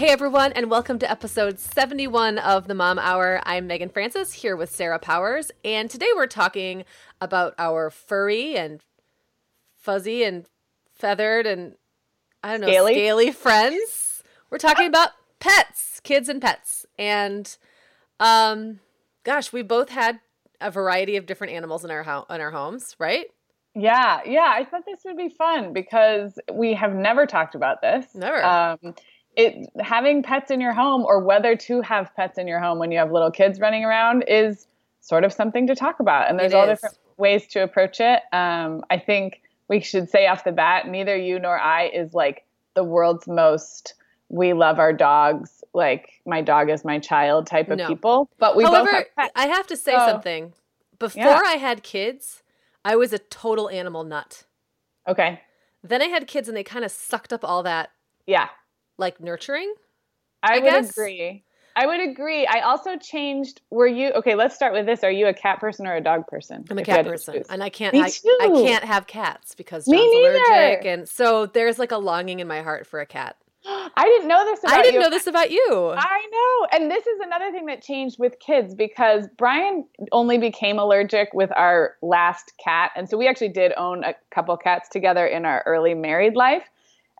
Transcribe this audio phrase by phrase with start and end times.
[0.00, 3.38] Hey everyone, and welcome to episode 71 of the Mom Hour.
[3.44, 6.86] I'm Meagan Francis here with Sarah Powers, and today we're talking
[7.20, 8.82] about our furry and
[9.76, 10.46] fuzzy and
[10.90, 11.74] feathered and
[12.42, 12.94] I don't know, Scaly?
[12.94, 14.22] scaly friends.
[14.48, 16.86] We're talking about pets, kids and pets.
[16.98, 17.54] And
[18.18, 18.80] um
[19.22, 20.20] gosh, we both had
[20.62, 23.26] a variety of different animals in our ho- in our homes, right?
[23.74, 28.06] Yeah, yeah, I thought this would be fun because we have never talked about this.
[28.14, 28.42] Never.
[28.42, 28.94] Um,
[29.36, 32.90] it having pets in your home or whether to have pets in your home when
[32.90, 34.66] you have little kids running around is
[35.00, 36.28] sort of something to talk about.
[36.28, 36.78] And there's It all is.
[36.78, 38.22] different ways to approach it.
[38.32, 42.44] Um, I think we should say off the bat, neither you nor I is like
[42.74, 43.94] the world's most
[44.28, 47.88] we love our dogs, like my dog is my child type of No.
[47.88, 48.28] people.
[48.38, 49.32] But we both However, have pets.
[49.36, 50.52] I have to say So- something.
[50.98, 51.42] Before Yeah.
[51.46, 52.42] I had kids,
[52.84, 54.44] I was a total animal nut.
[55.08, 55.40] Okay.
[55.82, 57.90] Then I had kids and they kind of sucked up all that
[58.26, 58.48] Yeah.
[59.00, 59.74] Like nurturing.
[60.42, 60.90] I, I would guess.
[60.90, 61.44] agree.
[61.76, 62.46] I would agree.
[62.46, 63.60] I also changed.
[63.70, 64.34] Were you okay?
[64.34, 65.02] Let's start with this.
[65.02, 66.64] Are you a cat person or a dog person?
[66.70, 67.94] I'm a If you had cat person, and I can't.
[67.94, 72.40] Me I, I can't have cats because John's allergic, and so there's like a longing
[72.40, 73.36] in my heart for a cat.
[73.66, 75.00] I didn't know this about I didn't you.
[75.00, 75.94] know this about you.
[75.96, 76.78] I know.
[76.78, 81.50] And this is another thing that changed with kids because Brian only became allergic with
[81.56, 82.90] our last cat.
[82.96, 86.64] And so we actually did own a couple cats together in our early married life.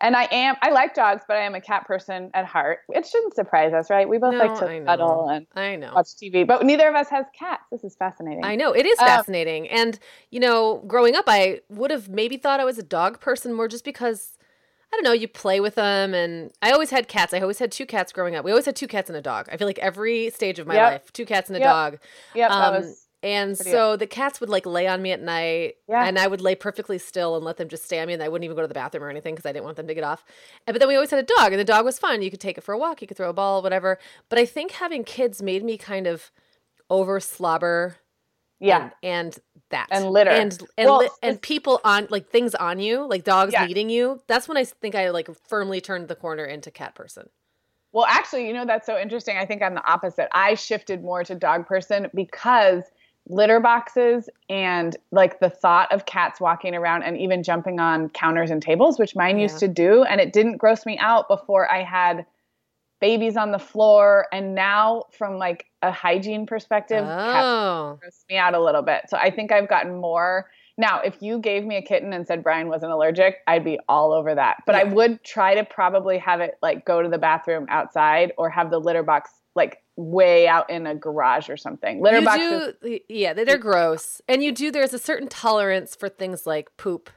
[0.01, 2.79] And I am I like dogs, but I am a cat person at heart.
[2.89, 4.09] It shouldn't surprise us, right?
[4.09, 5.93] We both No, like to cuddle and I know.
[5.93, 7.63] watch TV, but neither of us has cats.
[7.71, 8.43] This is fascinating.
[8.43, 9.99] I know it is Um, fascinating, and
[10.31, 13.67] you know, growing up, I would have maybe thought I was a dog person more
[13.67, 14.37] just because
[14.91, 15.13] I don't know.
[15.13, 17.33] You play with them, and I always had cats.
[17.33, 18.43] I always had two cats growing up.
[18.43, 19.47] We always had two cats and a dog.
[19.51, 20.91] I feel like every stage of my Yep.
[20.93, 21.69] life, two cats and a Yep.
[21.69, 21.99] dog.
[22.33, 25.21] Yep, that Um, was and pretty so the cats would like lay on me at
[25.21, 26.05] night, Yeah.
[26.05, 28.29] and I would lay perfectly still and let them just stay on me, and I
[28.29, 30.03] wouldn't even go to the bathroom or anything because I didn't want them to get
[30.03, 30.23] off.
[30.65, 32.21] And, but then we always had a dog, and the dog was fun.
[32.21, 33.99] You could take it for a walk, you could throw a ball, whatever.
[34.29, 36.31] But I think having kids made me kind of
[36.89, 37.97] over slobber
[38.59, 38.89] yeah.
[39.01, 39.39] and, and
[39.69, 40.29] that And litter.
[40.31, 43.65] and and, Well, li- and people on like things on you like dogs Yeah.
[43.65, 47.29] needing you that's when i think i like firmly turned the corner into cat person
[47.93, 49.37] Well, actually, you know, that's so interesting.
[49.37, 50.27] I think I'm the opposite.
[50.33, 52.83] I shifted more to dog person because
[53.27, 58.51] litter boxes and like the thought of cats walking around and even jumping on counters
[58.51, 59.43] and tables, which mine Yeah.
[59.43, 60.03] used to do.
[60.03, 62.25] And it didn't gross me out before I had
[62.99, 64.27] babies on the floor.
[64.31, 69.03] And now, from like a hygiene perspective, cats oh gross me out a little bit.
[69.09, 70.49] So I think I've gotten more.
[70.77, 74.13] Now, if you gave me a kitten and said Brian wasn't allergic, I'd be all
[74.13, 74.63] over that.
[74.65, 78.49] But I would try to probably have it like go to the bathroom outside or
[78.49, 82.01] have the litter box like way out in a garage or something.
[82.01, 82.73] Litter you boxes.
[82.81, 86.75] do yeah they- they're gross and you do there's a certain tolerance for things like
[86.77, 87.09] poop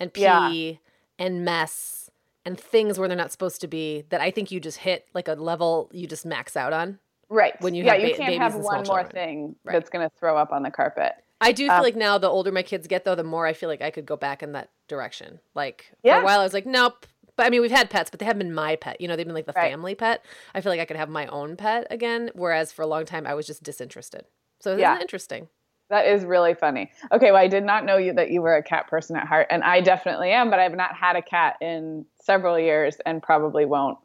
[0.00, 0.72] and pee Yeah.
[1.18, 2.10] and mess
[2.44, 5.28] and things where they're not supposed to be that i think you just hit like
[5.28, 6.98] a level you just max out on
[7.28, 7.58] Right.
[7.62, 9.06] when you yeah, have you ba- can't have one more children.
[9.10, 9.72] thing Right.
[9.74, 11.12] that's going to throw up on the carpet.
[11.40, 13.52] I do feel Um, like now the older my kids get though, the more I
[13.54, 15.40] feel like I could go back in that direction.
[15.54, 17.06] Like for a while I was like, nope.
[17.36, 19.00] But I mean, we've had pets, but they haven't been my pet.
[19.00, 19.70] You know, they've been like the Right.
[19.70, 20.24] family pet.
[20.54, 22.30] I feel like I could have my own pet again.
[22.34, 24.26] Whereas for a long time, I was just disinterested.
[24.60, 24.98] So Yeah.
[25.00, 25.48] interesting?
[25.90, 26.90] That is really funny.
[27.10, 29.48] Okay, well, I did not know you that you were a cat person at heart,
[29.50, 30.48] and I definitely am.
[30.48, 33.98] But I've not had a cat in several years, and probably won't.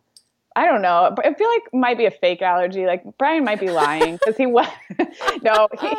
[0.55, 1.15] I don't know.
[1.23, 2.85] I feel like it might be a fake allergy.
[2.85, 4.67] Like Brian might be lying because he was.
[5.43, 5.93] no, he.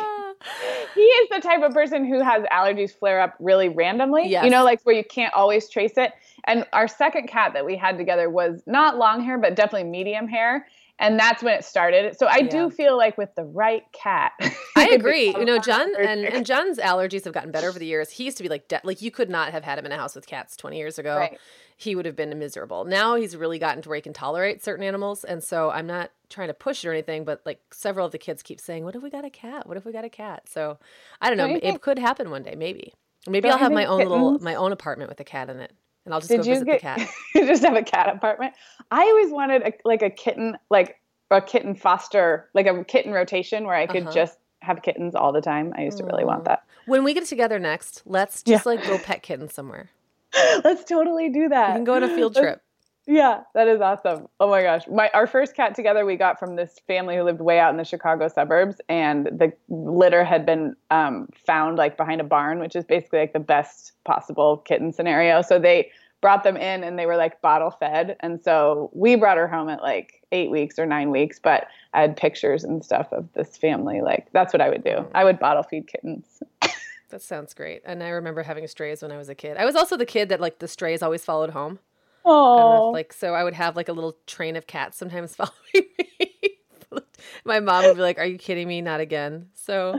[0.95, 4.27] He is the type of person who has allergies flare up really randomly.
[4.27, 4.43] Yes.
[4.43, 6.13] You know, like where you can't always trace it.
[6.45, 10.27] And our second cat that we had together was not long hair, but definitely medium
[10.27, 10.67] hair.
[10.99, 12.17] And that's when it started.
[12.19, 12.49] So I Yeah.
[12.49, 14.33] do feel like with the right cat.
[14.75, 15.27] I agree.
[15.29, 18.09] You know, John and, and John's allergies have gotten better over the years.
[18.09, 19.97] He used to be like de- like you could not have had him in a
[19.97, 21.17] house with cats 20 years ago.
[21.17, 21.39] Right.
[21.77, 22.83] He would have been miserable.
[22.83, 26.11] Now he's really gotten to where he can tolerate certain animals, and so I'm not
[26.29, 27.23] trying to push it or anything.
[27.23, 29.65] But like several of the kids keep saying, "What if we got a cat?
[29.65, 30.77] What if we got a cat?" So
[31.21, 31.47] I don't know.
[31.47, 32.93] Don't It think- could happen one day, maybe.
[33.27, 35.71] Maybe Don't I'll have my own little my own apartment with a cat in it,
[36.09, 37.09] and I'll just Did go you visit get the cat.
[37.35, 38.55] you just have a cat apartment?
[38.89, 43.65] I always wanted a, like a kitten, like a kitten foster, like a kitten rotation
[43.65, 44.11] where I could Uh-huh.
[44.11, 45.71] just have kittens all the time.
[45.77, 46.63] I used to really want that.
[46.87, 49.91] When we get together next, let's just like go pet kittens somewhere.
[50.63, 51.69] Let's totally do that.
[51.69, 52.61] We can go on a field trip.
[53.11, 54.27] Yeah, that is awesome.
[54.39, 54.83] Oh my gosh.
[54.87, 57.77] My our first cat together we got from this family who lived way out in
[57.77, 62.75] the Chicago suburbs and the litter had been um, found like behind a barn, which
[62.75, 65.41] is basically like the best possible kitten scenario.
[65.41, 65.89] So they
[66.21, 68.15] brought them in and they were like bottle fed.
[68.19, 72.01] And so we brought her home at like eight weeks or nine weeks, but I
[72.01, 74.01] had pictures and stuff of this family.
[74.01, 74.91] Like that's what I would do.
[74.91, 75.11] Mm.
[75.15, 76.41] I would bottle feed kittens.
[77.09, 77.81] That sounds great.
[77.85, 79.57] And I remember having strays when I was a kid.
[79.57, 81.79] I was also the kid that like the strays always followed home.
[82.23, 84.95] I don't know Oh, like so I would have like a little train of cats
[84.99, 86.58] sometimes following me.
[87.45, 88.81] My mom would be like, "Are you kidding me?
[88.81, 89.93] Not again." So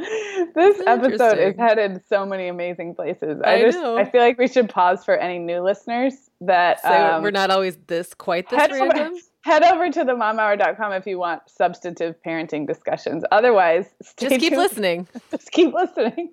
[0.55, 3.41] this episode is headed so many amazing places.
[3.45, 3.97] I, I just know.
[3.97, 7.51] I feel like we should pause for any new listeners that so um, we're not
[7.51, 9.21] always this quite this head over, random.
[9.43, 13.25] head over to the momhour.com if you want substantive parenting discussions.
[13.31, 13.87] Otherwise,
[14.17, 14.57] Just keep tuned.
[14.57, 15.09] listening.
[15.31, 16.33] Just keep listening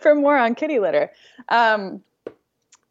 [0.00, 1.10] for more on kitty litter.
[1.48, 2.02] Um,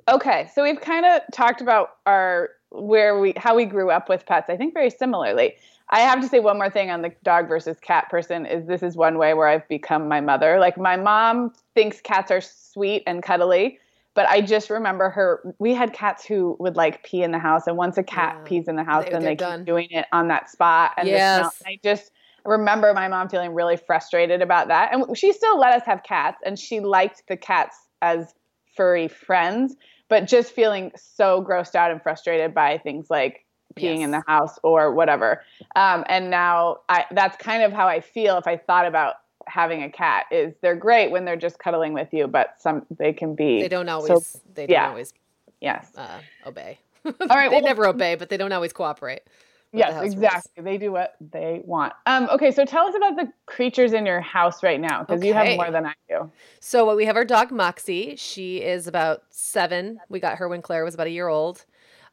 [0.07, 4.25] okay, so we've kind of talked about our where we how we grew up with
[4.25, 4.49] pets.
[4.49, 5.55] I think very similarly.
[5.89, 8.81] I have to say one more thing on the dog versus cat person is this
[8.83, 10.59] is one way where I've become my mother.
[10.59, 13.79] Like my mom thinks cats are sweet and cuddly,
[14.15, 15.53] but I just remember her.
[15.59, 18.43] We had cats who would like pee in the house, and once a cat Yeah.
[18.45, 19.59] pees in the house, They- then they're done.
[19.59, 20.91] keep doing it on that spot.
[20.97, 21.61] And Yes.
[21.65, 22.11] I just
[22.45, 24.93] remember my mom feeling really frustrated about that.
[24.93, 28.33] And she still let us have cats, and she liked the cats as
[28.75, 29.75] furry friends,
[30.09, 34.57] but just feeling so grossed out and frustrated by things like peeing in the house
[34.63, 35.43] or whatever.
[35.75, 39.15] Um, and now I, that's kind of how I feel if I thought about
[39.47, 43.11] having a cat is they're great when they're just cuddling with you, but some they
[43.13, 44.41] can be They don't so- always.
[44.53, 44.87] they don't yeah.
[44.89, 45.13] always
[45.61, 45.91] yes.
[45.97, 46.79] uh, obey.
[47.05, 49.21] All right, they well- never obey, but they don't always cooperate.
[49.25, 49.31] with
[49.73, 50.13] the Yes, rules.
[50.13, 50.63] exactly.
[50.63, 51.91] They do what they want.
[52.05, 55.33] Um, okay, so tell us about the creatures in your house right now, because you
[55.33, 56.31] have more than I do.
[56.61, 58.15] So we have our dog Moxie.
[58.15, 59.99] She is about seven.
[60.07, 61.65] We got her when Claire was about a year old.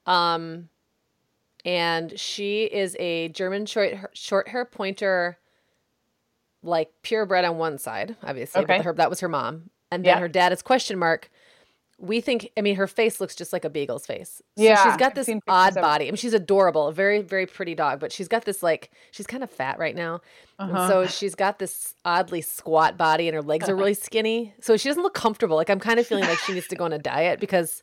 [0.06, 0.68] Um,
[1.64, 5.38] and she is a German short short hair pointer,
[6.62, 8.62] like purebred on one side, obviously.
[8.62, 8.78] Okay.
[8.78, 10.20] But her, that was her mom, and then Yeah.
[10.20, 11.30] her dad is question mark.
[12.02, 14.40] We think, I mean, her face looks just like a beagle's face.
[14.56, 16.06] So Yeah, she's got this odd body.
[16.06, 19.26] I mean, she's adorable, a very, very pretty dog, but she's got this like, she's
[19.26, 20.22] kind of fat right now.
[20.58, 20.88] Uh-huh.
[20.88, 24.54] So she's got this oddly squat body and her legs are really skinny.
[24.62, 25.56] So she doesn't look comfortable.
[25.58, 27.82] Like I'm kind of feeling like she needs to go on a diet because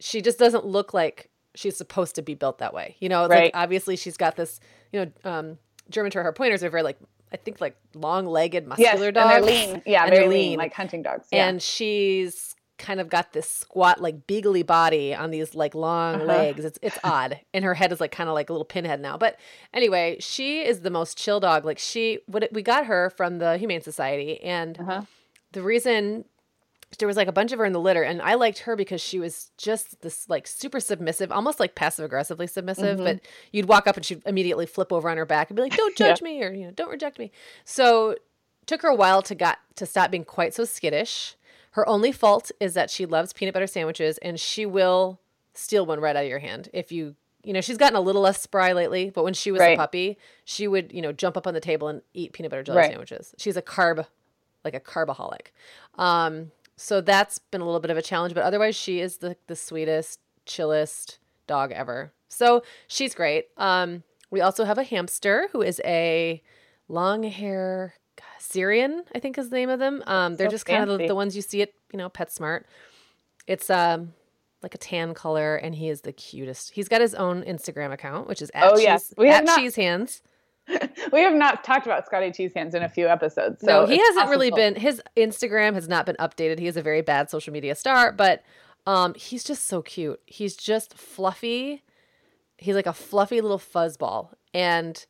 [0.00, 2.96] she just doesn't look like she's supposed to be built that way.
[3.00, 3.44] You know, Right.
[3.44, 4.60] like obviously she's got this,
[4.92, 5.58] you know, um,
[5.90, 6.98] German Terrier pointers are very like,
[7.32, 9.46] I think like long legged, muscular yes, muscular and dogs.
[9.46, 9.82] they're lean.
[9.86, 10.58] Yeah, And very they're lean, lean.
[10.58, 11.26] like hunting dogs.
[11.32, 11.48] Yeah.
[11.48, 16.24] And she's kind of got this squat, like beagly body on these like long Uh-huh.
[16.24, 16.64] legs.
[16.64, 19.16] It's it's odd, and her head is like kind of like a little pinhead now.
[19.16, 19.38] But
[19.72, 21.64] anyway, she is the most chill dog.
[21.64, 25.02] Like she, what we got her from the Humane Society, and Uh-huh.
[25.52, 26.24] the reason
[26.98, 29.00] there was like a bunch of her in the litter, and I liked her because
[29.00, 32.96] she was just this like super submissive, almost like passive aggressively submissive.
[32.96, 33.04] Mm-hmm.
[33.04, 33.20] But
[33.52, 35.96] you'd walk up and she'd immediately flip over on her back and be like, "Don't
[35.96, 37.30] judge me," or you know, "Don't reject me."
[37.64, 38.16] So
[38.66, 41.34] took her a while to got to stop being quite so skittish.
[41.72, 45.18] Her only fault is that she loves peanut butter sandwiches and she will
[45.54, 48.22] steal one right out of your hand if you you know she's gotten a little
[48.22, 51.46] less spry lately but when she was a puppy she would you know jump up
[51.46, 52.88] on the table and eat peanut butter jelly Right.
[52.88, 54.06] sandwiches she's a carb
[54.64, 55.48] like a carbaholic
[55.98, 59.36] um so that's been a little bit of a challenge but otherwise she is the
[59.46, 65.60] the sweetest chillest dog ever so she's great um we also have a hamster who
[65.62, 66.42] is a
[66.88, 67.94] long hair
[68.38, 70.02] Syrian, I think is the name of them.
[70.06, 72.64] Um, they're So just kind of the, the ones you see at you know PetSmart.
[73.46, 74.12] It's um
[74.62, 76.72] like a tan color, and he is the cutest.
[76.72, 79.14] He's got his own Instagram account, which is at Oh, cheese, yes.
[79.16, 80.22] We have at not- cheese hands.
[81.12, 83.60] we have not talked about Scotty Cheese Hands in a few episodes.
[83.60, 84.74] So no, he hasn't really been.
[84.74, 86.58] His Instagram has not been updated.
[86.58, 88.42] He is a very bad social media star, but
[88.86, 90.20] um, he's just so cute.
[90.26, 91.82] He's just fluffy.
[92.58, 94.30] He's like a fluffy little fuzzball.
[94.54, 95.04] And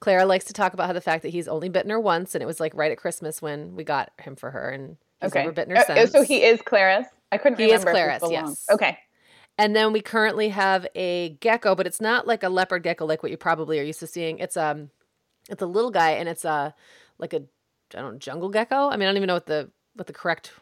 [0.00, 2.42] Clara likes to talk about how the fact that he's only bitten her once, and
[2.42, 5.40] it was like right at Christmas when we got him for her, and he's Okay.
[5.40, 6.12] never bitten her Uh, since.
[6.12, 7.06] So he is Clara's.
[7.32, 7.74] I couldn't remember.
[7.74, 8.64] He is Clara's, yes.
[8.70, 8.98] Okay.
[9.58, 13.22] And then we currently have a gecko, but it's not like a leopard gecko like
[13.22, 14.38] what you probably are used to seeing.
[14.38, 14.90] It's um
[15.50, 16.74] it's a little guy and it's a
[17.18, 17.42] like a
[17.94, 18.88] I don't know, jungle gecko.
[18.88, 20.52] I mean, I don't even know what the what the correct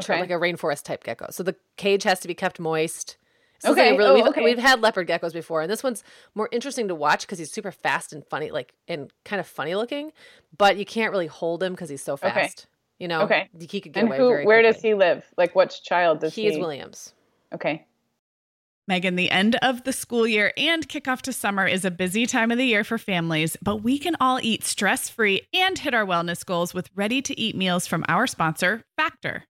[0.00, 0.20] term- Okay.
[0.20, 1.28] like a rainforest type gecko.
[1.30, 3.16] So the cage has to be kept moist.
[3.60, 3.92] So Okay.
[3.92, 4.44] like really, Oh, we've, okay.
[4.44, 7.72] we've had leopard geckos before, and this one's more interesting to watch because he's super
[7.72, 10.12] fast and funny, like and kind of funny looking.
[10.58, 12.36] But you can't really hold him because he's so fast.
[12.36, 12.50] Okay.
[12.98, 13.48] You know, Okay.
[13.58, 14.46] he could get And away who?
[14.46, 15.24] Where does he live?
[15.38, 16.42] Like, which child does he?
[16.42, 17.14] He is Williams.
[17.54, 17.86] Okay.
[18.88, 22.52] Meagan, the end of the school year and kickoff to summer is a busy time
[22.52, 26.06] of the year for families, but we can all eat stress free and hit our
[26.06, 29.44] wellness goals with ready to eat meals from our sponsor, Factor.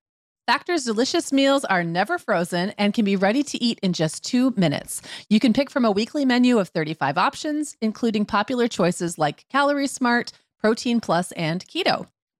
[0.47, 4.55] Factor's delicious meals are never frozen and can be ready to eat in just two
[4.57, 5.03] minutes.
[5.29, 9.88] You can pick from a weekly menu of 35 options, including popular choices like Calorie
[9.88, 12.07] Smart, Protein Plus, and Keto.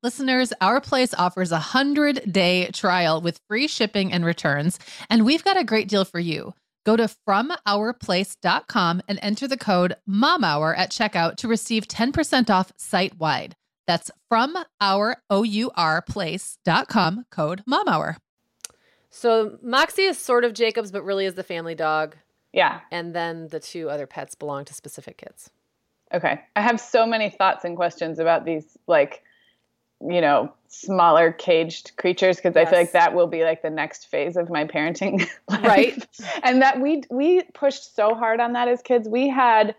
[0.00, 4.78] Listeners, Our Place offers a 100 day trial with free shipping and returns,
[5.10, 6.54] and we've got a great deal for you.
[6.86, 13.18] Go to FromOurPlace.com and enter the code MOMHOUR at checkout to receive 10% off site
[13.18, 13.56] wide.
[13.88, 18.18] That's from our O-U-R place.com code MOMHOUR.
[19.10, 22.14] So Moxie is sort of Jacob's, but really is the family dog.
[22.52, 22.82] Yeah.
[22.92, 25.50] And then the two other pets belong to specific kids.
[26.14, 26.40] Okay.
[26.54, 29.24] I have so many thoughts and questions about these, like,
[30.00, 34.06] you know, smaller caged creatures because I feel like that will be like the next
[34.06, 35.64] phase of my parenting life.
[35.64, 36.06] Right.
[36.42, 39.08] And that we we pushed so hard on that as kids.
[39.08, 39.74] We had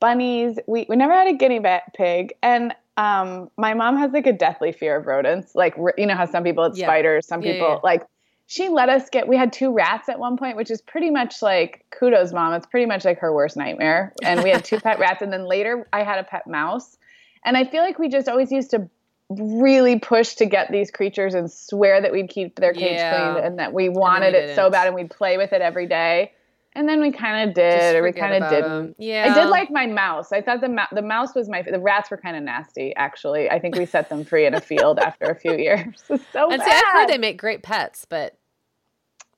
[0.00, 0.58] bunnies.
[0.66, 1.60] We we never had a guinea
[1.94, 5.54] pig, and um, my mom has like a deathly fear of rodents.
[5.54, 6.86] Like you know how some people it's Yeah.
[6.86, 7.80] spiders, some Yeah, people yeah.
[7.82, 8.06] like.
[8.50, 9.28] She let us get.
[9.28, 12.54] We had two rats at one point, which is pretty much like kudos, mom.
[12.54, 14.14] It's pretty much like her worst nightmare.
[14.22, 16.96] And we had two pet rats, and then later I had a pet mouse.
[17.44, 18.88] And I feel like we just always used to
[19.28, 23.32] really push to get these creatures and swear that we'd keep their cage Yeah.
[23.34, 26.32] clean and that we wanted it so bad and we'd play with it every day.
[26.74, 28.70] And then we kind of did, Just or we kind of didn't.
[28.70, 28.94] 'em.
[28.98, 29.26] Yeah.
[29.30, 30.32] I did like my mouse.
[30.32, 31.62] I thought the mou- the mouse was my.
[31.62, 33.50] The rats were kind of nasty, actually.
[33.50, 35.84] I think we set them free in a field after a few years.
[36.06, 36.14] So
[36.50, 36.62] And bad.
[36.62, 38.34] see, I've heard they make great pets, but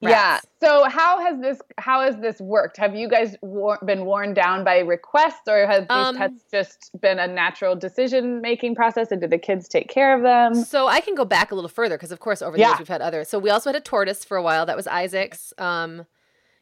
[0.00, 0.40] Yeah.
[0.62, 2.76] So how has this how has this worked?
[2.78, 6.90] Have you guys wor- been worn down by requests, or have these Um, pets just
[7.00, 9.10] been a natural decision making process?
[9.12, 10.54] And did the kids take care of them?
[10.54, 12.68] So I can go back a little further because, of course, over the Yeah.
[12.70, 13.28] years we've had others.
[13.28, 14.64] So we also had a tortoise for a while.
[14.64, 15.52] That was Isaac's.
[15.58, 16.06] Um,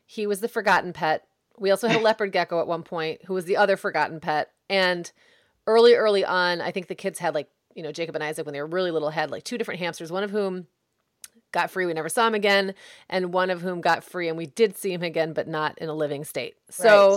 [0.04, 1.25] he was the forgotten pet.
[1.59, 4.50] We also had a leopard gecko at one point, who was the other forgotten pet.
[4.71, 5.11] And
[5.66, 8.52] early, early on, I think the kids had like you know Jacob and Isaac when
[8.52, 10.11] they were really little had like two different hamsters.
[10.11, 10.66] One of whom
[11.52, 11.87] got free.
[11.87, 12.75] We never saw him again,
[13.09, 15.88] and one of whom got free, and we did see him again, but not in
[15.88, 16.57] a living state.
[16.71, 17.14] So.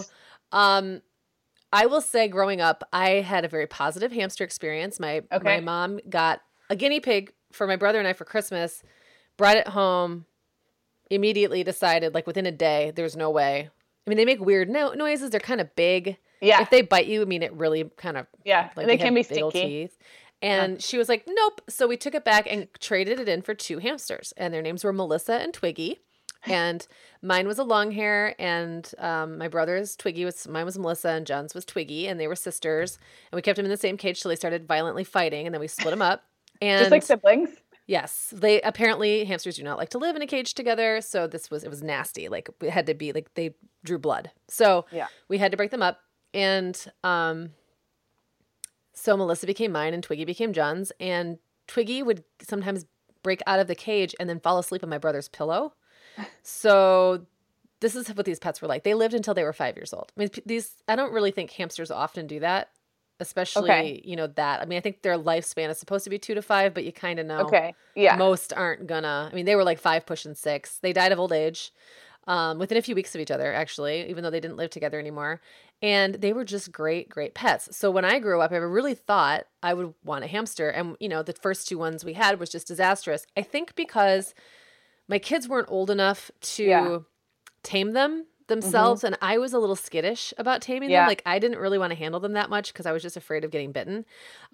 [0.53, 0.77] Right.
[0.77, 1.01] Um,
[1.73, 4.99] I will say, growing up, I had a very positive hamster experience.
[4.99, 5.43] My Okay.
[5.55, 8.83] my mom got a guinea pig for my brother and I for Christmas,
[9.37, 10.25] brought it home,
[11.09, 13.69] immediately decided, like within a day, there's no way.
[14.05, 15.29] I mean, they make weird no- noises.
[15.29, 16.17] They're kind of big.
[16.41, 19.13] yeah, If they bite you, I mean, it really kind of yeah, like they can
[19.13, 19.61] be stinky.
[19.61, 19.97] teeth.
[20.41, 23.53] And she was like, "Nope." So we took it back and traded it in for
[23.53, 25.99] two hamsters, and their names were Melissa and Twiggy.
[26.47, 26.87] And
[27.21, 31.27] mine was a long hair, and um, my brother's Twiggy was mine was Melissa, and
[31.27, 32.97] John's was Twiggy, and they were sisters.
[33.31, 35.59] And we kept them in the same cage till they started violently fighting, and then
[35.59, 36.23] we split them up.
[36.59, 37.49] And Just like siblings.
[37.87, 41.51] Yes, they apparently hamsters do not like to live in a cage together, so this
[41.51, 42.29] was it was nasty.
[42.29, 44.31] Like it had to be like they drew blood.
[44.47, 45.07] So Yeah.
[45.27, 45.99] we had to break them up,
[46.33, 47.51] and um,
[48.93, 52.85] so Melissa became mine, and Twiggy became John's, and Twiggy would sometimes
[53.23, 55.73] break out of the cage and then fall asleep on my brother's pillow.
[56.43, 57.25] So
[57.79, 58.83] this is what these pets were like.
[58.83, 60.11] They lived until they were five years old.
[60.15, 62.69] I mean, these I don't really think hamsters often do that,
[63.19, 64.01] especially Okay.
[64.03, 64.61] you know that.
[64.61, 66.91] I mean, I think their lifespan is supposed to be two to five, but you
[66.91, 67.73] kind of know Okay.
[67.95, 68.15] Yeah.
[68.17, 69.29] most aren't gonna.
[69.31, 70.77] I mean, they were like five pushing six.
[70.79, 71.71] They died of old age
[72.27, 74.99] um, within a few weeks of each other, actually, even though they didn't live together
[74.99, 75.41] anymore.
[75.81, 77.75] And they were just great, great pets.
[77.75, 80.69] So when I grew up, I really thought I would want a hamster.
[80.69, 83.25] And, you know, the first two ones we had was just disastrous.
[83.35, 84.35] I think because
[85.07, 86.99] my kids weren't old enough to Yeah.
[87.63, 91.01] tame them themselves and I was a little skittish about taming Yeah.
[91.01, 93.15] them like I didn't really want to handle them that much because I was just
[93.15, 94.05] afraid of getting bitten.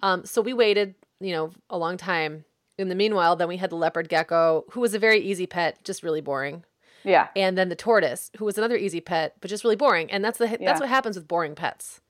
[0.02, 2.44] Um, so we waited, you know, a long time.
[2.78, 5.82] In the meanwhile, then we had the leopard gecko, who was a very easy pet,
[5.82, 6.64] just really boring,
[7.04, 7.28] Yeah.
[7.36, 10.10] and then the tortoise, who was another easy pet, but just really boring.
[10.10, 10.56] And that's the Yeah.
[10.60, 12.00] that's what happens with boring pets.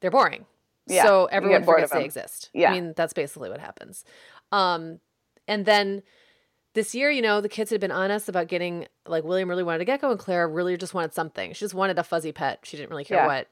[0.00, 0.46] They're boring.
[0.86, 2.50] Yeah, So get everyone forgets they exist.
[2.52, 2.70] Yeah.
[2.70, 4.04] I mean, that's basically what happens.
[4.52, 5.00] Um,
[5.48, 6.02] and then
[6.74, 9.62] this year, you know, the kids had been on us about getting like William really
[9.62, 11.52] wanted a gecko and Clara really just wanted something.
[11.54, 12.60] She just wanted a fuzzy pet.
[12.64, 13.26] She didn't really care Yeah.
[13.26, 13.48] what.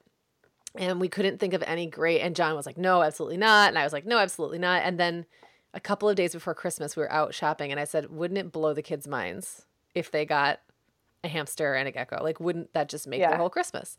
[0.75, 2.19] And we couldn't think of any great.
[2.21, 3.69] And John was like, no, absolutely not.
[3.69, 4.83] And I was like, no, absolutely not.
[4.83, 5.25] And then
[5.73, 8.51] a couple of days before Christmas, we were out shopping and I said, wouldn't it
[8.51, 10.59] blow the kids' minds if they got
[11.23, 12.19] a hamster and a gecko?
[12.21, 13.29] Like, wouldn't that just make Yeah.
[13.29, 13.97] their whole Christmas?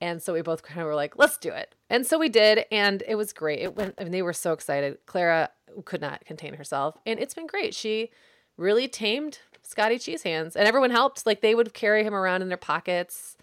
[0.00, 1.74] And so we both kind of were like, let's do it.
[1.90, 2.64] And so we did.
[2.72, 3.58] And it was great.
[3.58, 4.98] It went, I mean, they were so excited.
[5.04, 5.50] Clara
[5.84, 6.96] could not contain herself.
[7.04, 7.74] And it's been great.
[7.74, 8.10] She
[8.56, 11.26] really tamed Scotty Cheese Hands and everyone helped.
[11.26, 13.36] Like they would carry him around in their pockets.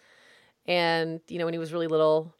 [0.65, 2.33] And, you know, when he was really little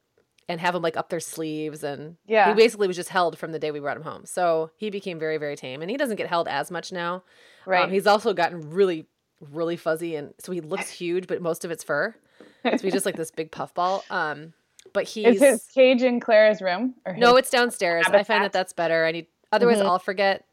[0.50, 1.84] and have him like up their sleeves.
[1.84, 2.50] And Yeah.
[2.50, 4.26] he basically was just held from the day we brought him home.
[4.26, 5.82] So he became very, very tame.
[5.82, 7.24] And he doesn't get held as much now.
[7.66, 7.84] Right.
[7.84, 9.06] Um, he's also gotten really,
[9.40, 10.16] really fuzzy.
[10.16, 12.16] And so he looks huge, but most of it's fur.
[12.64, 14.04] So he's just like this big puffball.
[14.10, 14.54] Um,
[14.94, 16.96] but he's Is his cage in Clara's room?
[17.06, 18.06] Or no, it's downstairs.
[18.08, 19.06] I find that that's better.
[19.06, 19.86] I need otherwise Mhm.
[19.86, 20.46] I'll forget.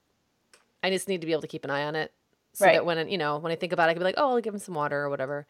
[0.83, 2.13] I just need to be able to keep an eye on it,
[2.53, 2.75] so Right.
[2.75, 4.41] that when you know when I think about it, I can be like, oh, I'll
[4.41, 5.47] give him some water or whatever.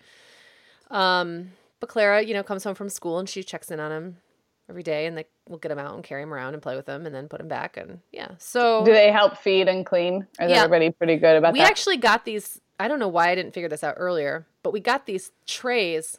[0.90, 4.16] Um, but Clara, you know, comes home from school and she checks in on him
[4.68, 6.87] every day, and like we'll get him out and carry him around and play with
[6.88, 8.29] him, and then put him back, and yeah.
[8.38, 10.27] So Do they help feed and clean?
[10.40, 10.59] Is Yeah.
[10.64, 11.53] everybody pretty good about that?
[11.55, 11.70] we that?
[11.70, 12.61] actually got these.
[12.79, 16.19] I don't know why I didn't figure this out earlier, but we got these trays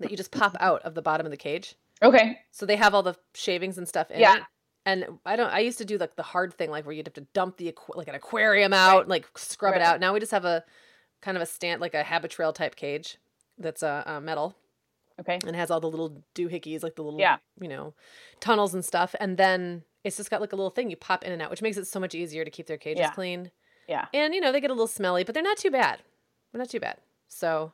[0.00, 1.74] that you just pop out of the bottom of the cage.
[2.02, 2.40] okay.
[2.50, 4.36] So they have all the shavings and stuff in Yeah.
[4.38, 4.42] it.
[4.84, 5.50] And I don't.
[5.52, 7.72] I used to do like the hard thing, like where you'd have to dump the
[7.94, 9.08] like an aquarium out, Right.
[9.08, 10.00] like scrub it out.
[10.00, 10.64] Now we just have a
[11.20, 13.18] kind of a stand, like a Habitrail type cage
[13.58, 14.56] that's uh, uh, metal
[15.20, 15.38] Okay.
[15.46, 17.36] and has all the little doohickeys, like the little Yeah.
[17.60, 17.94] you know
[18.40, 19.14] tunnels and stuff.
[19.20, 21.62] And then it's just got like a little thing you pop in and out, which
[21.62, 23.10] makes it so much easier to keep their cages Yeah.
[23.12, 23.52] clean.
[23.88, 24.06] Yeah.
[24.14, 26.00] And you know they get a little smelly, but they're not too bad.
[26.52, 26.98] They're not too bad.
[27.28, 27.72] So,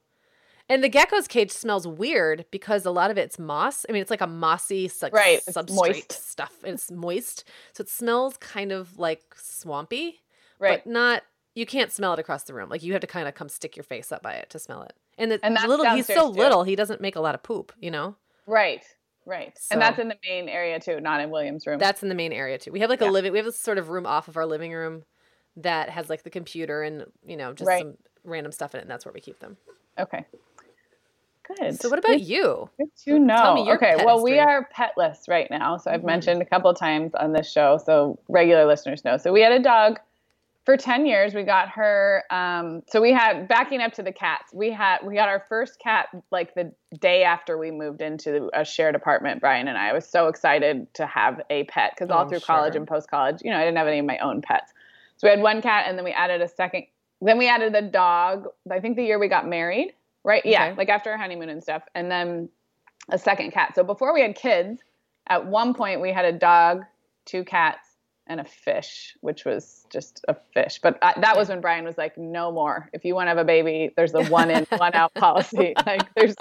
[0.68, 3.85] and the gecko's cage smells weird because a lot of it's moss.
[3.88, 6.31] I mean, it's like a mossy like, Right, substrate moist.
[6.31, 10.21] stuff, and it's moist, so it smells kind of like swampy,
[10.59, 10.83] Right.
[10.85, 11.23] but not.
[11.55, 12.68] You can't smell it across the room.
[12.68, 14.83] Like you have to kind of come stick your face up by it to smell
[14.83, 14.92] it.
[15.16, 16.38] And the And little, he's so too.
[16.38, 17.73] little, he doesn't make a lot of poop.
[17.81, 18.14] You know,
[18.47, 18.85] Right.
[19.27, 19.59] Right.
[19.59, 21.81] So- and that's in the main area too, not in William's room.
[21.81, 22.71] that's in the main area too.
[22.71, 23.09] We have like Yeah.
[23.09, 23.33] a living.
[23.33, 25.03] We have this sort of room off of our living room
[25.59, 27.79] that has like the computer and you know just Right.
[27.79, 29.59] some random stuff in it, and that's where we keep them.
[30.01, 30.27] okay.
[31.47, 31.81] Good.
[31.81, 32.71] So what about you?
[32.79, 33.37] Good to know.
[33.37, 35.79] Tell me your okay, well, we are petless right now.
[35.79, 36.05] So I've Mhm.
[36.05, 39.16] mentioned a couple times on this show, so regular listeners know.
[39.18, 39.99] So we had a dog
[40.66, 44.53] for 10 years we got her um, so we had backing up to the cats
[44.55, 48.64] we had we got our first cat like the day after we moved into a
[48.64, 52.25] shared apartment brian and i, I was so excited to have a pet because all
[52.25, 54.42] Oh, through college and post college you know i didn't have any of my own
[54.42, 54.73] pets
[55.18, 56.85] so we had one cat and then we added a second
[57.20, 59.92] then we added the dog i think the year we got married
[60.24, 60.76] right yeah Okay.
[60.76, 62.48] like after our honeymoon and stuff and then
[63.11, 64.81] a second cat so before we had kids
[65.26, 66.85] at one point we had a dog
[67.26, 67.88] two cats
[68.29, 70.79] and a fish, which was just a fish.
[70.83, 72.88] But I, that was when Brian was like, "No more.
[72.93, 75.75] If you want to have a baby, there's a one in, one out policy.
[75.87, 76.35] Like there's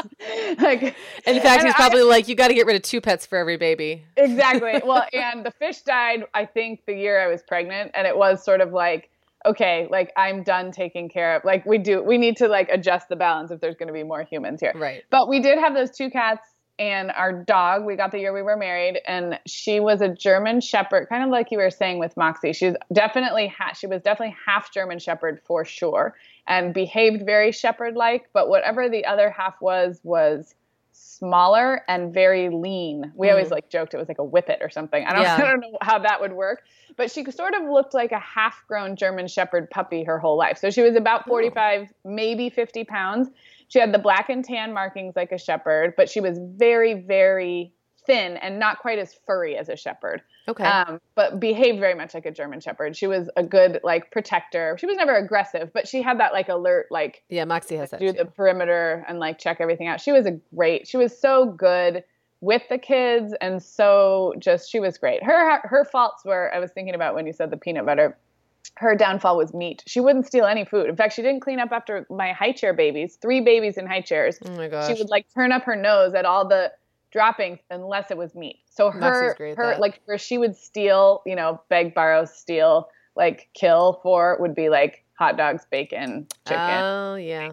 [0.59, 0.95] like."
[1.25, 3.37] In fact, he's I- probably like, you got to get rid of two pets for
[3.37, 4.05] every baby.
[4.15, 4.73] exactly.
[4.85, 6.23] Well, and the fish died.
[6.33, 9.09] I think the year I was pregnant, and it was sort of like.
[9.45, 11.45] Okay, like I'm done taking care of.
[11.45, 14.03] Like we do, we need to like adjust the balance if there's going to be
[14.03, 14.73] more humans here.
[14.75, 15.03] Right.
[15.09, 16.41] But we did have those two cats
[16.79, 17.85] and our dog.
[17.85, 21.29] We got the year we were married, and she was a German Shepherd, kind of
[21.29, 22.53] like you were saying with Moxie.
[22.53, 26.15] She's definitely ha- she was definitely half German Shepherd for sure,
[26.47, 28.29] and behaved very Shepherd-like.
[28.33, 30.53] But whatever the other half was was
[30.91, 33.11] smaller and very lean.
[33.15, 33.51] We always Mm.
[33.51, 35.03] like joked it was like a whippet or something.
[35.05, 35.35] I don't, Yeah.
[35.35, 36.63] I don't know how that would work,
[36.95, 40.57] but she sort of looked like a half-grown German Shepherd puppy her whole life.
[40.57, 43.29] So she was about 45, maybe 50 pounds.
[43.67, 47.73] She had the black and tan markings like a shepherd, but she was very, very
[48.07, 50.21] thin and not quite as furry as a shepherd.
[50.47, 50.63] Okay.
[50.63, 52.95] Um, but behaved very much like a German shepherd.
[52.95, 54.77] She was a good like protector.
[54.79, 57.99] She was never aggressive, but she had that like alert, like yeah, Moxie has that
[57.99, 58.17] do too.
[58.17, 59.99] the perimeter and like check everything out.
[59.99, 60.87] She was a great.
[60.87, 62.03] She was so good
[62.39, 65.21] with the kids and so just she was great.
[65.21, 68.17] Her her faults were I was thinking about when you said the peanut butter.
[68.75, 69.83] Her downfall was meat.
[69.87, 70.87] She wouldn't steal any food.
[70.89, 74.01] In fact, she didn't clean up after my high chair babies, three babies in high
[74.01, 74.37] chairs.
[74.45, 74.87] oh my gosh.
[74.87, 76.71] She would like turn up her nose at all the
[77.11, 78.59] droppings unless it was meat.
[78.69, 83.99] So her her like where she would steal, you know, beg, borrow, steal, like kill
[84.03, 86.61] for would be like hot dogs, bacon, chicken.
[86.61, 87.51] Oh yeah.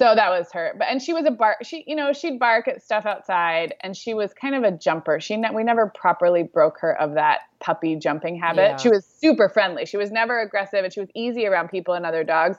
[0.00, 0.74] So that was her.
[0.78, 1.58] But and she was a bark.
[1.62, 5.20] She, you know, she'd bark at stuff outside, and she was kind of a jumper.
[5.20, 8.60] She ne- we never properly broke her of that puppy jumping habit.
[8.62, 8.76] Yeah.
[8.78, 9.84] She was super friendly.
[9.84, 12.56] She was never aggressive, and she was easy around people and other dogs.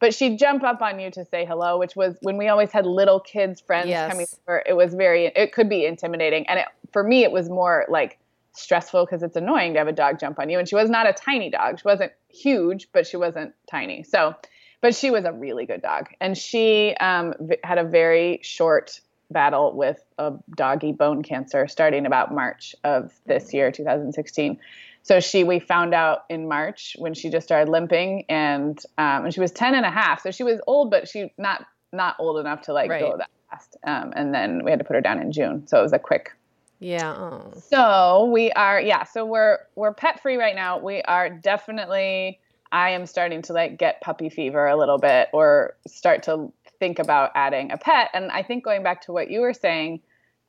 [0.00, 2.86] But she'd jump up on you to say hello, which was when we always had
[2.86, 4.10] little kids friends Yes.
[4.10, 4.62] coming over.
[4.66, 5.26] It was very.
[5.26, 8.18] It could be intimidating, and it, for me, it was more like
[8.52, 10.58] stressful because it's annoying to have a dog jump on you.
[10.58, 11.78] And she was not a tiny dog.
[11.78, 14.02] She wasn't huge, but she wasn't tiny.
[14.02, 14.34] So
[14.80, 19.00] but she was a really good dog and she um, v- had a very short
[19.30, 24.58] battle with a doggy bone cancer starting about march of this year 2016
[25.02, 29.34] so she we found out in march when she just started limping and um, and
[29.34, 32.38] she was 10 and a half so she was old but she not not old
[32.40, 33.00] enough to like Right.
[33.00, 35.78] go that fast um, and then we had to put her down in june so
[35.78, 36.32] it was a quick
[36.80, 37.12] Yeah.
[37.14, 37.52] Oh.
[37.68, 39.04] so we are, yeah.
[39.04, 40.78] So we're we're pet free right now.
[40.78, 42.40] We are definitely.
[42.72, 46.98] I am starting to like get puppy fever a little bit, or start to think
[46.98, 48.10] about adding a pet.
[48.14, 50.00] And I think going back to what you were saying,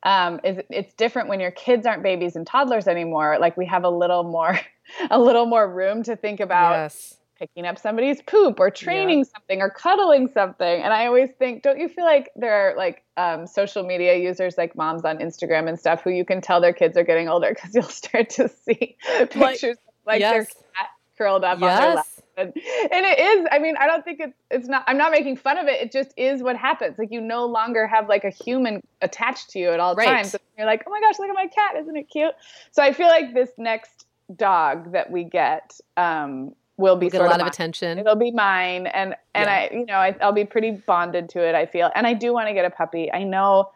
[0.02, 3.38] um, is it's different when your kids aren't babies and toddlers anymore.
[3.40, 4.58] Like we have a little more,
[5.10, 7.16] a little more room to think about yes.
[7.38, 10.82] picking up somebody's poop or training something or cuddling something.
[10.82, 14.56] And I always think, don't you feel like there are like um, social media users
[14.58, 17.52] like moms on Instagram and stuff who you can tell their kids are getting older
[17.54, 18.96] because you'll start to see
[19.30, 22.06] pictures of, like their cat curled up on their lap.
[22.36, 25.36] And, and it is, I mean, I don't think it's, it's not, I'm not making
[25.36, 25.80] fun of it.
[25.82, 26.98] It just is what happens.
[26.98, 30.24] Like you no longer have like a human attached to you at all Right.
[30.24, 30.36] times.
[30.56, 31.76] You're like, oh my gosh, look at my cat.
[31.80, 32.32] Isn't it cute?
[32.70, 37.20] So I feel like this next dog that we get um, will be We get
[37.20, 37.48] a lot of mine.
[37.48, 37.98] attention.
[37.98, 39.52] It'll be mine, and and Yeah.
[39.52, 41.54] I, you know, I, I'll be pretty bonded to it.
[41.54, 43.12] I feel, and I do want to get a puppy.
[43.12, 43.70] I know,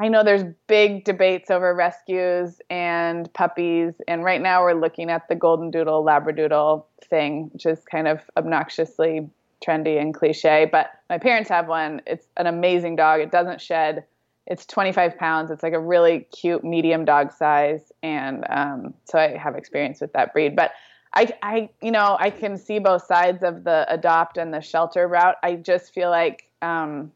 [0.00, 0.22] I know.
[0.22, 5.72] There's big debates over rescues and puppies, and right now we're looking at the golden
[5.72, 9.28] doodle labradoodle thing, which is kind of obnoxiously
[9.66, 10.68] trendy and cliche.
[10.70, 12.00] But my parents have one.
[12.06, 13.20] It's an amazing dog.
[13.20, 14.04] It doesn't shed.
[14.46, 15.50] It's 25 pounds.
[15.50, 20.12] It's like a really cute medium dog size, and um, so I have experience with
[20.12, 20.54] that breed.
[20.54, 20.72] But
[21.12, 25.08] I, I, you know, I can see both sides of the adopt and the shelter
[25.08, 25.36] route.
[25.42, 27.10] I just feel like um,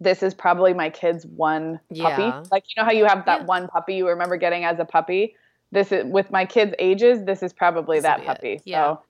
[0.00, 2.16] this is probably my kid's one Yeah.
[2.16, 2.48] puppy.
[2.50, 3.46] Like you know how you have that Yeah.
[3.46, 5.36] one puppy you remember getting as a puppy.
[5.72, 7.24] This is with my kids' ages.
[7.24, 8.26] This is probably This'll that be it.
[8.26, 8.60] puppy.
[8.64, 8.82] Yeah.
[8.94, 9.02] So,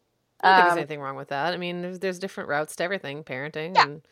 [0.43, 1.55] I don't think um, there's anything wrong with that.
[1.55, 3.85] I mean, there's there's different routes to everything, parenting Yeah.
[3.85, 4.03] and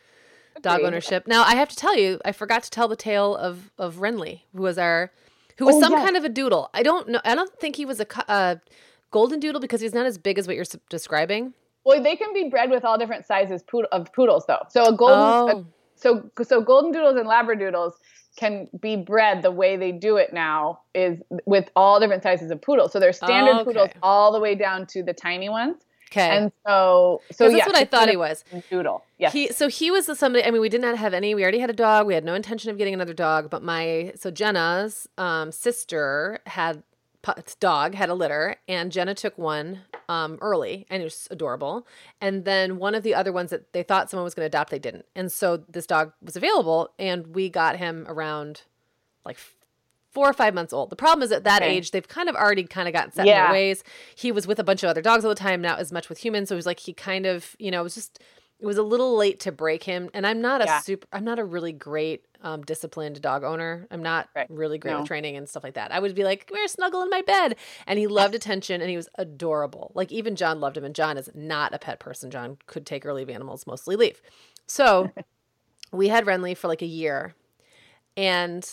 [0.61, 0.87] dog agreed.
[0.87, 1.27] ownership.
[1.27, 4.41] Now, I have to tell you, I forgot to tell the tale of of Renly,
[4.55, 5.11] who was our
[5.57, 6.05] who was Oh, some yes.
[6.05, 6.69] kind of a doodle.
[6.73, 7.19] I don't know.
[7.25, 8.61] I don't think he was a
[9.11, 11.53] golden doodle because he's not as big as what you're describing.
[11.83, 14.65] Well, they can be bred with all different sizes of poodles, though.
[14.69, 15.65] So a golden, Oh.
[15.99, 17.93] So so golden doodles and labradoodles
[18.37, 22.61] can be bred the way they do it now is with all different sizes of
[22.61, 22.91] poodles.
[22.93, 23.63] So there's standard Okay.
[23.65, 25.75] poodles all the way down to the tiny ones.
[26.11, 26.29] Okay.
[26.29, 28.43] And so, so yeah, that's what I thought he was.
[28.51, 29.03] a Doodle.
[29.19, 29.31] Yes.
[29.33, 30.43] He so he was the somebody.
[30.43, 31.35] I mean, we did not have any.
[31.35, 32.07] We already had a dog.
[32.07, 33.49] We had no intention of getting another dog.
[33.51, 36.81] But my so Jenna's um, sister had
[37.59, 41.85] dog had a litter, and Jenna took one um, early, and it was adorable.
[42.21, 44.71] And then one of the other ones that they thought someone was going to adopt,
[44.71, 45.05] they didn't.
[45.15, 48.63] And so this dog was available, and we got him around
[49.25, 49.37] like
[50.11, 50.89] four or five months old.
[50.89, 51.75] The problem is at that Okay.
[51.77, 53.83] age, they've kind of already kind of gotten set in their ways.
[54.15, 56.17] He was with a bunch of other dogs all the time, not as much with
[56.19, 56.49] humans.
[56.49, 58.19] So it was like he kind of, you know, it was just
[58.59, 60.09] it was a little late to break him.
[60.13, 60.79] And I'm not a Yeah.
[60.81, 63.85] super I'm not a really great um, disciplined dog owner.
[63.91, 64.47] I'm not Right.
[64.49, 64.99] really great No.
[64.99, 65.91] with training and stuff like that.
[65.91, 67.55] I would be like, come here, snuggle in my bed.
[67.87, 69.91] And he loved attention and he was adorable.
[69.95, 70.83] Like even John loved him.
[70.85, 72.31] And John is not a pet person.
[72.31, 74.21] John could take or leave animals, mostly leave.
[74.67, 75.11] So
[75.91, 77.35] we had Renly for like a year.
[78.15, 78.69] And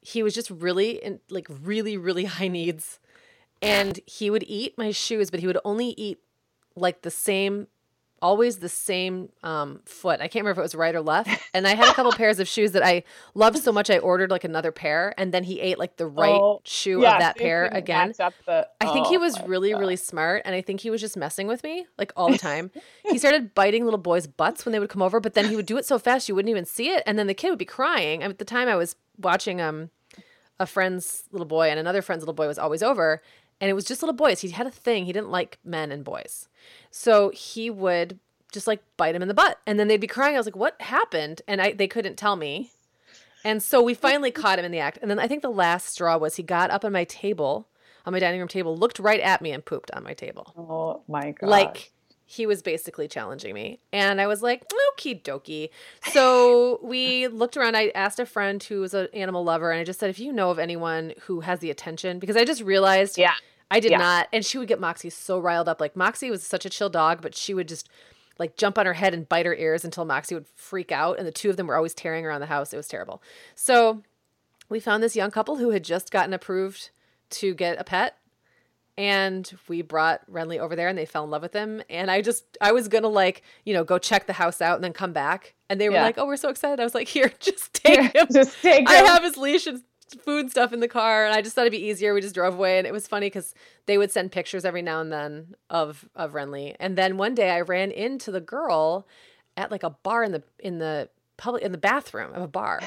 [0.00, 2.98] he was just really in like really really high needs
[3.60, 6.18] and he would eat my shoes but he would only eat
[6.74, 7.68] like the same
[8.22, 11.66] always the same um, foot i can't remember if it was right or left and
[11.66, 13.02] i had a couple pairs of shoes that i
[13.34, 16.30] loved so much i ordered like another pair and then he ate like the right
[16.40, 18.14] Oh, shoe yeah, of that so pair again
[18.46, 19.80] the- I think he oh was really, God.
[19.80, 22.70] really smart, and I think he was just messing with me like all the time.
[23.10, 25.66] he started biting little boys' butts when they would come over, but then he would
[25.66, 27.64] do it so fast you wouldn't even see it, and then the kid would be
[27.64, 28.22] crying.
[28.22, 29.90] At the time, I was watching um
[30.60, 33.22] a friend's little boy, and another friend's little boy was always over,
[33.62, 34.40] and it was just little boys.
[34.40, 36.48] He had a thing; he didn't like men and boys,
[36.90, 38.18] so he would
[38.52, 40.34] just like bite him in the butt, and then they'd be crying.
[40.34, 42.72] I was like, "What happened?" And I they couldn't tell me.
[43.44, 44.98] And so we finally caught him in the act.
[45.00, 47.68] And then I think the last straw was he got up on my table,
[48.04, 50.52] on my dining room table, looked right at me and pooped on my table.
[50.56, 51.48] Oh my god!
[51.48, 51.92] Like
[52.32, 53.78] he was basically challenging me.
[53.92, 54.64] And I was like,
[54.98, 55.68] okie dokie.
[56.12, 57.76] So we looked around.
[57.76, 60.32] I asked a friend who was an animal lover, and I just said, if you
[60.32, 63.34] know of anyone who has the attention, because I just realized yeah,
[63.72, 63.98] I did Yeah.
[63.98, 64.28] not.
[64.32, 65.80] And she would get Moxie so riled up.
[65.80, 67.88] Like Moxie was such a chill dog, but she would just
[68.38, 71.18] like jump on her head and bite her ears until Moxie would freak out.
[71.18, 72.72] And the two of them were always tearing around the house.
[72.72, 73.22] It was terrible.
[73.54, 74.02] So
[74.68, 76.90] we found this young couple who had just gotten approved
[77.30, 78.16] to get a pet.
[78.98, 81.82] And we brought Renly over there and they fell in love with him.
[81.88, 84.74] And I just, I was going to like, you know, go check the house out
[84.74, 85.54] and then come back.
[85.70, 86.02] And they were Yeah.
[86.02, 86.78] like, oh, we're so excited.
[86.78, 88.26] I was like, here, just take him.
[88.30, 88.88] just take him.
[88.88, 89.82] I have his leash and
[90.20, 92.14] food stuff in the car, and I just thought it'd be easier.
[92.14, 93.54] We just drove away, and it was funny because
[93.86, 96.76] they would send pictures every now and then of of Renly.
[96.78, 99.06] And then one day, I ran into the girl
[99.56, 102.80] at like a bar in the in the public in the bathroom of a bar.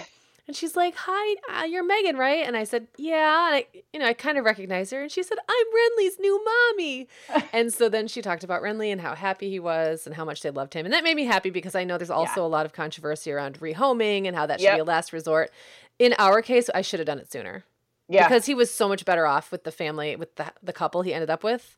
[0.48, 4.00] And she's like, "Hi, uh, you're Meagan, right?" And I said, "Yeah." And I, you
[4.00, 7.08] know, I kind of recognized her, and she said, "I'm Renly's new mommy."
[7.54, 10.44] and so then she talked about Renly and how happy he was and how much
[10.44, 12.68] they loved him, and that made me happy because I know there's also a lot
[12.68, 15.52] of controversy around rehoming and how that should be a last resort.
[16.00, 17.64] In our case, I should have done it sooner
[18.08, 21.02] yeah, because he was so much better off with the family with the the couple
[21.02, 21.78] he ended up with.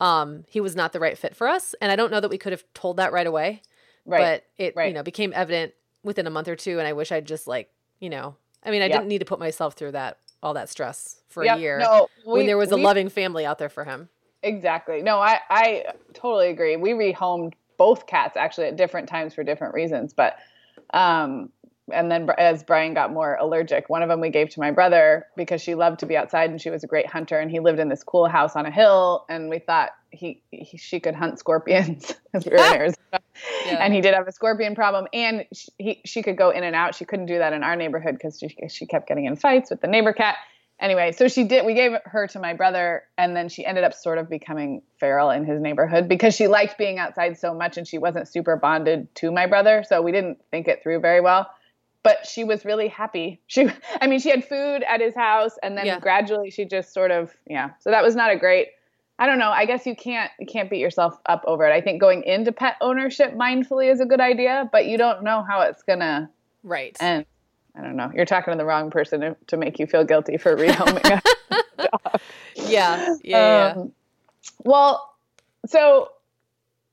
[0.00, 2.38] Um, he was not the right fit for us, and I don't know that we
[2.38, 3.62] could have told that right away
[4.08, 4.42] right.
[4.58, 7.26] but it you know became evident within a month or two and i wish i'd
[7.26, 8.96] just like you know i mean i Yeah.
[8.98, 12.46] didn't need to put myself through that all that stress for a year No, when
[12.46, 14.08] there was a we- loving family out there for him
[14.44, 15.02] Exactly.
[15.02, 16.76] No, I I totally agree.
[16.76, 20.38] We rehomed both cats actually at different times for different reasons, but
[20.94, 21.50] um
[21.92, 25.26] and then as Brian got more allergic, one of them we gave to my brother
[25.36, 27.78] because she loved to be outside and she was a great hunter and he lived
[27.78, 31.38] in this cool house on a hill and we thought he, he she could hunt
[31.38, 33.20] scorpions as we were in Arizona.
[33.66, 33.76] Yeah.
[33.80, 36.74] And he did have a scorpion problem and she, he, she could go in and
[36.74, 36.94] out.
[36.94, 39.80] She couldn't do that in our neighborhood because she, she kept getting in fights with
[39.80, 40.36] the neighbor cat
[40.80, 41.64] anyway, so she did.
[41.64, 45.30] We gave her to my brother, and then she ended up sort of becoming feral
[45.30, 49.14] in his neighborhood because she liked being outside so much, and she wasn't super bonded
[49.16, 49.84] to my brother.
[49.86, 51.50] So we didn't think it through very well.
[52.08, 53.40] But she was really happy.
[53.46, 53.68] She,
[54.00, 56.00] I mean, she had food at his house, and then Yeah.
[56.00, 57.70] gradually she just sort of, yeah.
[57.80, 58.68] So that was not a great.
[59.20, 59.50] I don't know.
[59.50, 61.72] I guess you can't you can't beat yourself up over it.
[61.72, 65.44] I think going into pet ownership mindfully is a good idea, but you don't know
[65.48, 66.30] how it's gonna
[66.62, 66.96] Right.
[67.00, 67.24] And
[67.76, 68.10] I don't know.
[68.14, 71.20] You're talking to the wrong person to, to make you feel guilty for rehoming.
[71.50, 72.20] a dog.
[72.54, 73.14] yeah.
[73.22, 73.74] Yeah.
[73.74, 73.74] yeah.
[73.76, 73.92] Um,
[74.64, 75.14] well,
[75.66, 76.10] so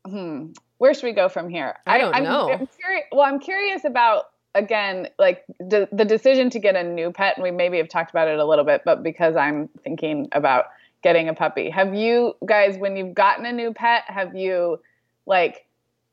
[0.05, 1.75] hmm, where should we go from here?
[1.87, 2.51] I don't I'm, know.
[2.51, 4.25] I'm curious, well, I'm curious about
[4.55, 8.09] again, like the the decision to get a new pet, and we maybe have talked
[8.09, 10.65] about it a little bit, but because I'm thinking about
[11.03, 14.79] getting a puppy, have you guys, when you've gotten a new pet, have you
[15.27, 15.65] like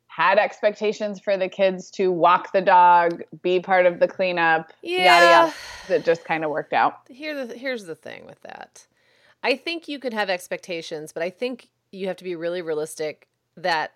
[0.09, 5.27] had expectations for the kids to walk the dog, be part of the cleanup, yada
[5.27, 5.31] Yeah.
[5.31, 5.55] yada?
[5.89, 7.01] It just kind of worked out.
[7.09, 8.87] Here the here's the thing with that.
[9.43, 13.29] I think you could have expectations, but I think you have to be really realistic
[13.57, 13.93] that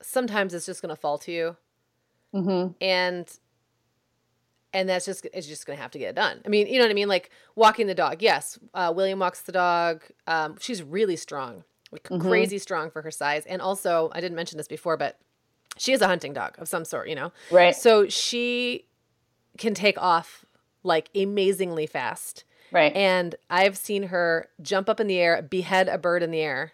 [0.00, 1.56] sometimes it's just going to fall to you
[2.34, 2.72] Mm-hmm.
[2.80, 3.38] and
[4.72, 6.40] and that's just it's just gonna have to get it done.
[6.44, 7.08] I mean, you know what I mean?
[7.08, 8.22] Like walking the dog.
[8.22, 10.02] Yes, uh, William walks the dog.
[10.26, 12.26] Um, she's really strong, like mm-hmm.
[12.28, 13.46] crazy strong for her size.
[13.46, 15.18] And also, I didn't mention this before, but
[15.76, 17.32] she is a hunting dog of some sort, you know?
[17.50, 17.74] Right.
[17.74, 18.86] So she
[19.58, 20.44] can take off
[20.82, 22.44] like amazingly fast.
[22.70, 22.94] Right.
[22.94, 26.72] And I've seen her jump up in the air, behead a bird in the air,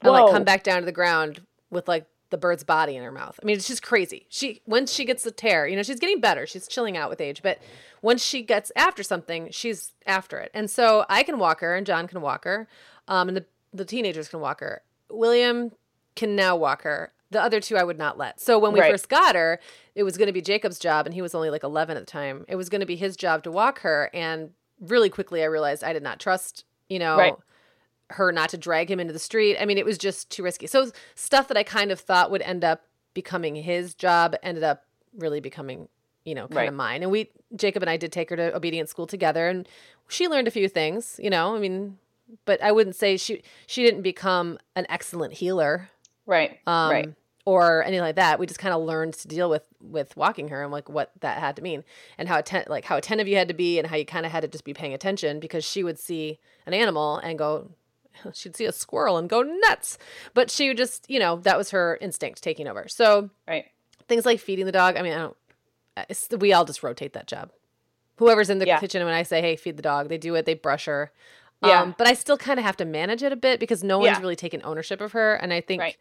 [0.00, 0.24] and Whoa.
[0.24, 3.38] like come back down to the ground with like the bird's body in her mouth.
[3.42, 4.26] I mean, it's just crazy.
[4.28, 6.46] She once she gets the tear, you know, she's getting better.
[6.46, 7.58] She's chilling out with age, but
[8.02, 10.50] once she gets after something, she's after it.
[10.54, 12.68] And so I can walk her, and John can walk her,
[13.08, 14.82] um, and the the teenagers can walk her.
[15.10, 15.72] William
[16.14, 17.12] can now walk her.
[17.30, 18.40] The other two I would not let.
[18.40, 18.90] So when we right.
[18.90, 19.60] first got her,
[19.94, 22.10] it was going to be Jacob's job, and he was only like 11 at the
[22.10, 22.44] time.
[22.48, 25.82] It was going to be his job to walk her, and really quickly I realized
[25.82, 27.34] I did not trust, you know, right.
[28.10, 29.56] Her not to drag him into the street.
[29.58, 30.66] I mean, it was just too risky.
[30.66, 32.82] So stuff that I kind of thought would end up
[33.14, 34.84] becoming his job ended up
[35.16, 35.88] really becoming,
[36.24, 36.68] you know, kind right.
[36.68, 37.02] of mine.
[37.02, 39.68] And we Jacob and I did take her to obedience school together and
[40.08, 41.56] she learned a few things, you know.
[41.56, 41.98] I mean,
[42.44, 45.88] but I wouldn't say she she didn't become an excellent heeler.
[46.26, 46.58] Right.
[46.66, 47.14] Um, right.
[47.44, 48.40] Or anything like that.
[48.40, 51.38] We just kind of learned to deal with with walking her and like what that
[51.38, 51.84] had to mean
[52.18, 54.32] and how atten- like how attentive you had to be and how you kind of
[54.32, 57.70] had to just be paying attention because she would see an animal and go
[58.32, 59.98] she'd see a squirrel and go nuts.
[60.34, 62.86] But she would just, you know, that was her instinct taking over.
[62.88, 63.66] So right.
[64.08, 64.96] things like feeding the dog.
[64.96, 66.40] I mean, I don't.
[66.40, 67.50] we all just rotate that job.
[68.16, 68.80] Whoever's in the yeah.
[68.80, 70.46] kitchen when I say, "Hey, feed the dog," they do it.
[70.46, 71.12] They brush her.
[71.64, 71.82] Yeah.
[71.82, 74.16] Um, but I still kind of have to manage it a bit because no one's
[74.16, 74.20] yeah.
[74.20, 75.34] really taken ownership of her.
[75.34, 75.96] And I think right.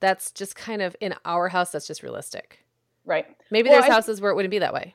[0.00, 2.64] that's just kind of in our house, that's just realistic.
[3.04, 3.26] Right.
[3.50, 4.94] Maybe well, there's I, houses where it wouldn't be that way.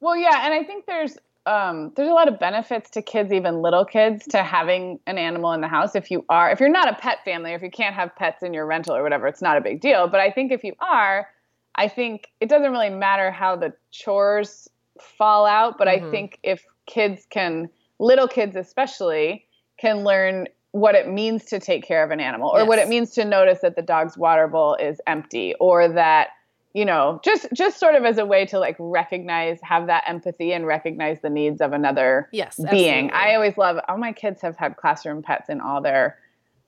[0.00, 0.44] Well, yeah.
[0.44, 1.16] And I think there's,
[1.46, 5.52] um, there's a lot of benefits to kids, even little kids, to having an animal
[5.52, 5.94] in the house.
[5.94, 8.52] If you are, if you're not a pet family, if you can't have pets in
[8.52, 10.08] your rental or whatever, it's not a big deal.
[10.08, 11.28] But I think if you are,
[11.76, 14.68] I think it doesn't really matter how the chores
[15.00, 15.78] fall out.
[15.78, 16.06] But mm-hmm.
[16.06, 17.68] I think if kids can,
[18.00, 19.46] little kids especially
[19.78, 22.68] can learn what it means to take care of an animal or yes.
[22.68, 26.28] what it means to notice that the dog's water bowl is empty or that
[26.76, 30.52] you know just just sort of as a way to like recognize have that empathy
[30.52, 33.10] and recognize the needs of another yes, being absolutely.
[33.12, 36.18] i always love all my kids have had classroom pets in all their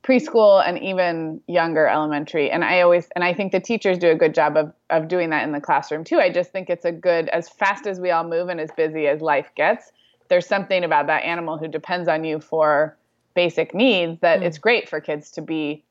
[0.03, 4.15] preschool and even younger elementary and i always and i think the teachers do a
[4.15, 6.93] good job of of doing that in the classroom too i just think it's a
[6.93, 9.93] good as fast as we all move and as busy as life gets
[10.29, 12.97] there's something about that animal who depends on you for
[13.35, 14.45] basic needs that mm.
[14.45, 15.85] it's great for kids to be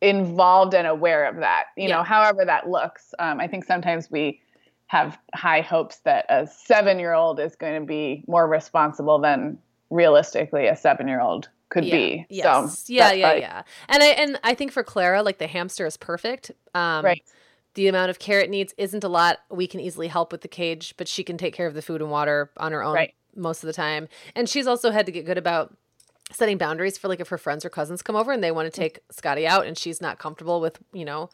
[0.00, 1.96] involved and aware of that you yeah.
[1.96, 4.40] know however that looks um, i think sometimes we
[4.86, 9.58] have high hopes that a seven year old is going to be more responsible than
[9.90, 11.96] realistically a seven year old could yeah.
[11.96, 12.80] be yes.
[12.80, 15.96] so yeah yeah yeah and i and i think for clara like the hamster is
[15.96, 17.22] perfect um, right
[17.74, 20.48] the amount of care it needs isn't a lot we can easily help with the
[20.48, 23.14] cage but she can take care of the food and water on her own right
[23.36, 24.08] most of the time.
[24.34, 25.76] And she's also had to get good about
[26.34, 28.80] setting boundaries for like if her friends or cousins come over and they want to
[28.80, 31.30] take Scotty out and she's not comfortable with, you know,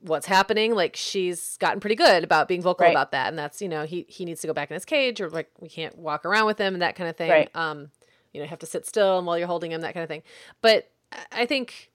[0.00, 2.90] what's happening like she's gotten pretty good about being vocal right.
[2.90, 5.18] about that and that's you know he he needs to go back in his cage
[5.18, 7.50] or like we can't walk around with him and that kind of thing right.
[7.54, 7.90] um
[8.32, 10.08] you know you have to sit still and while you're holding him that kind of
[10.08, 10.22] thing
[10.60, 10.90] but
[11.32, 11.90] i think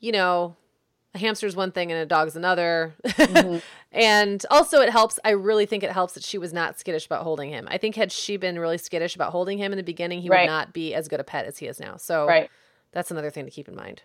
[0.00, 0.56] you know
[1.14, 2.94] a hamster is one thing and a dog's another.
[3.04, 3.58] Mm-hmm.
[3.92, 5.18] and also, it helps.
[5.24, 7.66] I really think it helps that she was not skittish about holding him.
[7.70, 10.42] I think had she been really skittish about holding him in the beginning, he right.
[10.42, 11.96] would not be as good a pet as he is now.
[11.96, 12.50] So right.
[12.92, 14.02] that's another thing to keep in mind.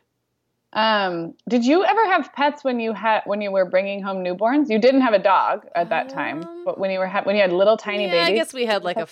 [0.74, 4.70] Um, did you ever have pets when you had when you were bringing home newborns?
[4.70, 7.36] You didn't have a dog at that time, um, but when you were ha- when
[7.36, 9.08] you had little tiny yeah, babies, I guess we had like a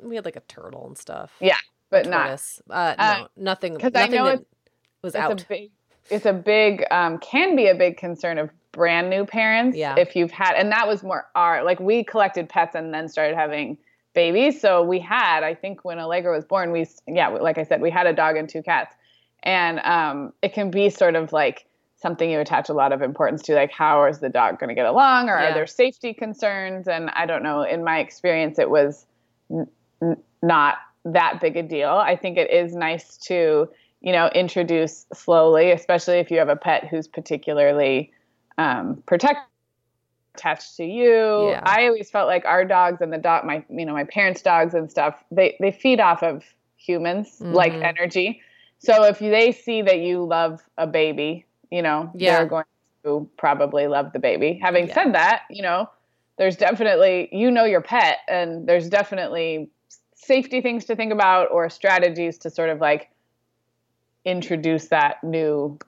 [0.00, 1.32] we had like a turtle and stuff.
[1.40, 1.56] Yeah,
[1.90, 3.74] but not uh, no, uh, nothing.
[3.74, 4.46] Because I know it
[5.02, 5.44] was out.
[5.48, 5.70] Big,
[6.10, 9.94] it's a big um, can be a big concern of brand new parents yeah.
[9.98, 13.34] if you've had and that was more our like we collected pets and then started
[13.34, 13.76] having
[14.14, 17.80] babies so we had i think when allegra was born we yeah like i said
[17.80, 18.94] we had a dog and two cats
[19.42, 23.42] and um, it can be sort of like something you attach a lot of importance
[23.42, 25.50] to like how is the dog going to get along or yeah.
[25.50, 29.06] are there safety concerns and i don't know in my experience it was
[29.50, 29.66] n-
[30.02, 33.68] n- not that big a deal i think it is nice to
[34.00, 38.12] you know, introduce slowly, especially if you have a pet who's particularly
[38.58, 39.40] um, protect
[40.34, 41.50] attached to you.
[41.50, 41.62] Yeah.
[41.64, 44.74] I always felt like our dogs and the dog, my you know, my parents' dogs
[44.74, 46.44] and stuff, they they feed off of
[46.76, 47.52] humans mm-hmm.
[47.52, 48.40] like energy.
[48.78, 52.38] So if they see that you love a baby, you know, yeah.
[52.38, 52.64] they're going
[53.04, 54.58] to probably love the baby.
[54.62, 54.94] Having yeah.
[54.94, 55.90] said that, you know,
[56.38, 59.68] there's definitely you know your pet, and there's definitely
[60.14, 63.10] safety things to think about or strategies to sort of like
[64.30, 65.78] introduce that new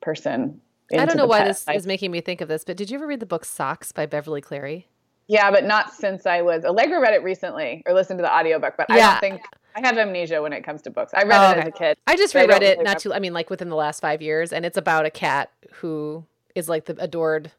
[0.00, 0.60] person.
[0.92, 3.06] I don't know why this is making me think of this, but did you ever
[3.06, 4.86] read the book Socks by Beverly Cleary?
[5.26, 8.74] Yeah, but not since I was Allegra read it recently or listened to the audiobook,
[8.76, 8.94] but yeah.
[8.94, 9.42] I don't think
[9.74, 11.12] I have amnesia when it comes to books.
[11.14, 11.96] I read Oh, it as a kid.
[12.06, 13.14] I just but I reread it really not too.
[13.14, 16.24] I mean, like within the last five years, and it's about a cat who
[16.54, 17.52] is like the adored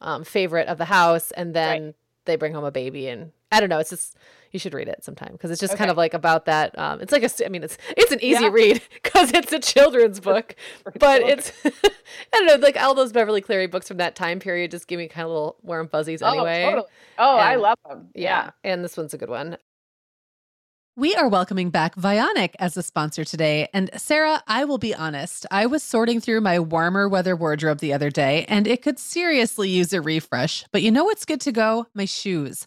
[0.00, 3.68] um, favorite of the house, and then they bring home a baby, and I don't
[3.68, 3.78] know.
[3.78, 4.16] It's just
[4.52, 6.76] you should read it sometime because it's just kind of like about that.
[6.78, 8.50] Um, it's like a, I mean, it's it's an easy Yeah.
[8.50, 10.54] read because it's a children's book,
[10.98, 11.38] but children.
[11.38, 12.56] it's I don't know.
[12.56, 15.30] Like all those Beverly Cleary books from that time period just give me kind of
[15.32, 16.64] little warm fuzzies anyway.
[16.64, 16.88] Oh, totally.
[17.18, 18.08] Oh, I love them.
[18.14, 19.56] Yeah, and this one's a good one.
[20.96, 23.68] We are welcoming back Vionic as a sponsor today.
[23.72, 27.94] And Sarah, I will be honest, I was sorting through my warmer weather wardrobe the
[27.94, 30.64] other day and it could seriously use a refresh.
[30.72, 31.86] But you know what's good to go?
[31.94, 32.66] My shoes.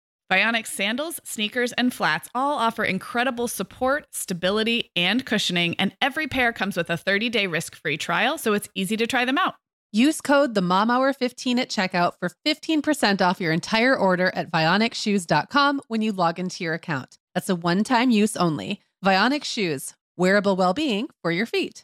[0.31, 6.53] Vionic sandals, sneakers, and flats all offer incredible support, stability, and cushioning, and every pair
[6.53, 9.55] comes with a 30-day risk-free trial, so it's easy to try them out.
[9.91, 14.49] Use code the Mom Hour 15 at checkout for 15% off your entire order at
[14.49, 17.17] vionicshoes.com when you log into your account.
[17.35, 18.79] That's a one-time use only.
[19.03, 21.83] Vionic Shoes, wearable well-being for your feet.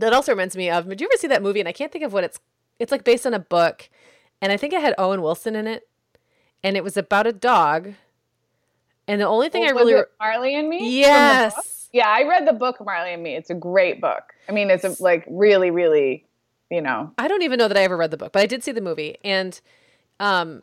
[0.00, 0.88] that also reminds me of.
[0.88, 1.60] Did you ever see that movie?
[1.60, 2.40] And I can't think of what it's.
[2.78, 3.90] It's like based on a book,
[4.40, 5.86] and I think it had Owen Wilson in it,
[6.64, 7.92] and it was about a dog.
[9.06, 10.78] And the only thing I Was really, Marley and Me?
[10.78, 10.94] from the book?
[10.94, 13.34] yes, Yeah, I read the book Marley and Me.
[13.34, 14.22] It's a great book.
[14.48, 16.24] I mean, it's a, like really, really,
[16.70, 17.12] you know.
[17.18, 18.80] I don't even know that I ever read the book, but I did see the
[18.80, 19.18] movie.
[19.24, 19.60] And
[20.20, 20.62] um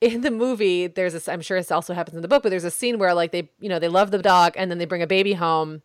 [0.00, 2.64] in the movie, there's this I'm sure this also happens in the book, but there's
[2.64, 5.02] a scene where like they, you know, they love the dog and then they bring
[5.02, 5.82] a baby home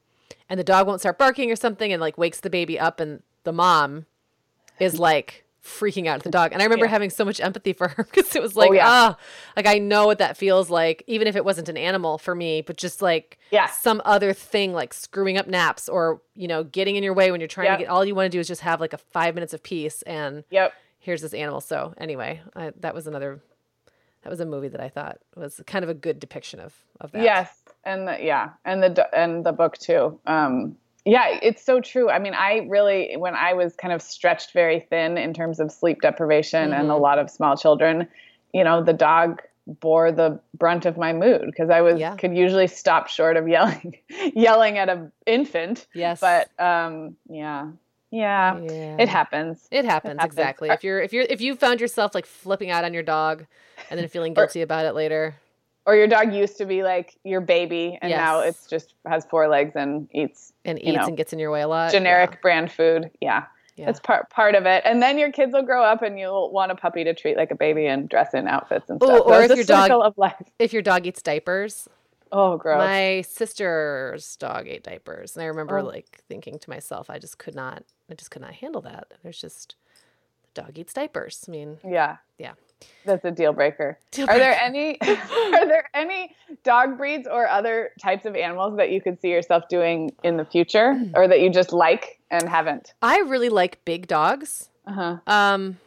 [0.50, 3.22] and the dog won't start barking or something and like wakes the baby up and
[3.44, 4.06] the mom
[4.80, 6.52] is like freaking out at the dog.
[6.54, 6.92] And I remember Yeah.
[6.92, 8.88] having so much empathy for her because it was like, yeah.
[8.88, 9.18] ah,
[9.56, 12.62] like I know what that feels like, even if it wasn't an animal for me,
[12.62, 13.68] but just like Yeah.
[13.68, 17.42] some other thing like screwing up naps or, you know, getting in your way when
[17.42, 17.78] you're trying Yep.
[17.80, 19.62] to get all you want to do is just have like a five minutes of
[19.62, 20.74] peace and Yep.
[21.00, 21.60] here's this animal.
[21.62, 23.42] So anyway, I, that was another,
[24.24, 27.12] that was a movie that I thought was kind of a good depiction of, of
[27.14, 27.22] that.
[27.24, 27.50] Yes,
[27.84, 30.20] and the, yeah, and the and the book too.
[30.28, 32.10] Um, yeah, it's so true.
[32.10, 35.72] I mean, I really when I was kind of stretched very thin in terms of
[35.72, 37.02] sleep deprivation and a Mhm.
[37.02, 38.08] lot of small children,
[38.54, 42.16] you know, the dog bore the brunt of my mood because I was Yeah.
[42.16, 43.98] could usually stop short of yelling
[44.36, 45.88] yelling at an infant.
[45.94, 46.20] Yes.
[46.20, 47.70] But um, yeah,
[48.12, 48.96] yeah, yeah.
[49.00, 49.68] it happens.
[49.72, 50.26] It happens, happens.
[50.26, 50.70] exactly.
[50.70, 53.46] If you're if you're if you found yourself like flipping out on your dog
[53.90, 55.36] and then feeling Or- guilty about it later.
[55.86, 58.50] Or your dog used to be like your baby, and now Yes.
[58.50, 61.50] it's just has four legs and eats and you eats know, and gets in your
[61.50, 61.92] way a lot.
[61.92, 63.10] generic brand food.
[63.22, 63.46] Yeah.
[63.76, 63.86] Yeah.
[63.86, 64.84] That's part part of it.
[64.86, 67.50] And then your kids will grow up and you'll want a puppy to treat like
[67.50, 69.22] a baby and dress in outfits and Ooh, stuff.
[69.26, 70.36] or So if your dog- circle of life.
[70.60, 71.88] If your dog eats diapers,
[72.32, 72.78] Oh, gross.
[72.78, 75.84] my sister's dog ate diapers, and I remember Oh.
[75.86, 79.08] like thinking to myself, I just could not I just could not handle that.
[79.24, 79.76] There's just
[80.54, 81.46] the dog eats diapers.
[81.48, 82.18] I mean, Yeah.
[82.38, 82.54] Yeah.
[83.06, 84.00] That's a deal breaker.
[84.12, 86.34] Deal Are there any are there any
[86.64, 90.46] dog breeds or other types of animals that you could see yourself doing in the
[90.46, 92.94] future or that you just like and haven't?
[93.02, 94.70] I really like big dogs.
[94.88, 95.18] Uh-huh.
[95.28, 95.78] Um,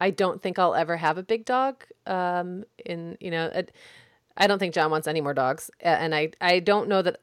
[0.00, 1.84] I don't think I'll ever have a big dog.
[2.06, 3.50] Um, in you know,
[4.36, 7.20] I don't think John wants any more dogs, and I I don't know that.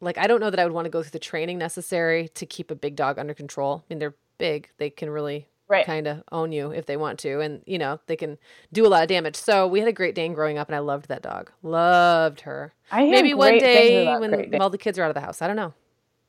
[0.00, 2.46] Like I don't know that I would want to go through the training necessary to
[2.46, 3.84] keep a big dog under control.
[3.84, 5.84] I mean, they're big; they can really Right.
[5.84, 8.38] kind of own you if they want to, and you know they can
[8.72, 9.34] do a lot of damage.
[9.34, 11.50] So we had a Great Dane growing up, and I loved that dog.
[11.62, 12.72] Loved her.
[12.92, 15.42] I Maybe one day when all the kids are out of the house.
[15.42, 15.74] I don't know.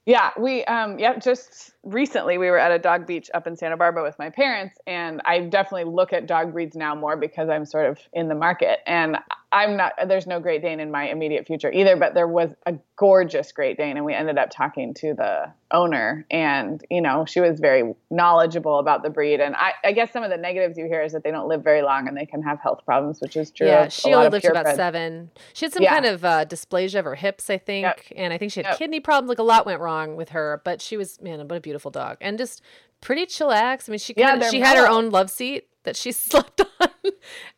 [0.07, 3.75] Yeah, we um yeah, just recently we were at a dog beach up in Santa
[3.75, 7.65] Barbara with my parents and I definitely look at dog breeds now more because I'm
[7.65, 9.17] sort of in the market and
[9.51, 12.75] I'm not there's no Great Dane in my immediate future either, but there was a
[12.97, 17.39] gorgeous Great Dane and we ended up talking to the owner and you know, she
[17.39, 20.85] was very knowledgeable about the breed and I, I guess some of the negatives you
[20.85, 23.37] hear is that they don't live very long and they can have health problems, which
[23.37, 23.67] is true.
[23.67, 25.31] Yeah, she only lived to about seven.
[25.53, 25.93] She had some Yeah.
[25.93, 28.79] kind of uh, dysplasia of her hips, I think, and I think she had Yep.
[28.79, 29.29] kidney problems.
[29.29, 32.17] Like a lot went wrong with her, but she was man, what a beautiful dog,
[32.19, 32.61] and just
[32.99, 33.87] pretty chillax.
[33.87, 36.61] I mean, she Yeah, kinda, they're she had her own love seat that she slept
[36.81, 36.89] on,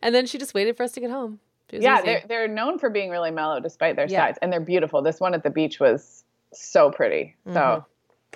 [0.03, 1.39] and then she just waited for us to get home.
[1.71, 2.05] Yeah, easy.
[2.05, 4.27] they're they're known for being really mellow despite their Yeah.
[4.27, 5.01] size, and they're beautiful.
[5.01, 7.35] This one at the beach was so pretty.
[7.45, 7.85] So, Mhm.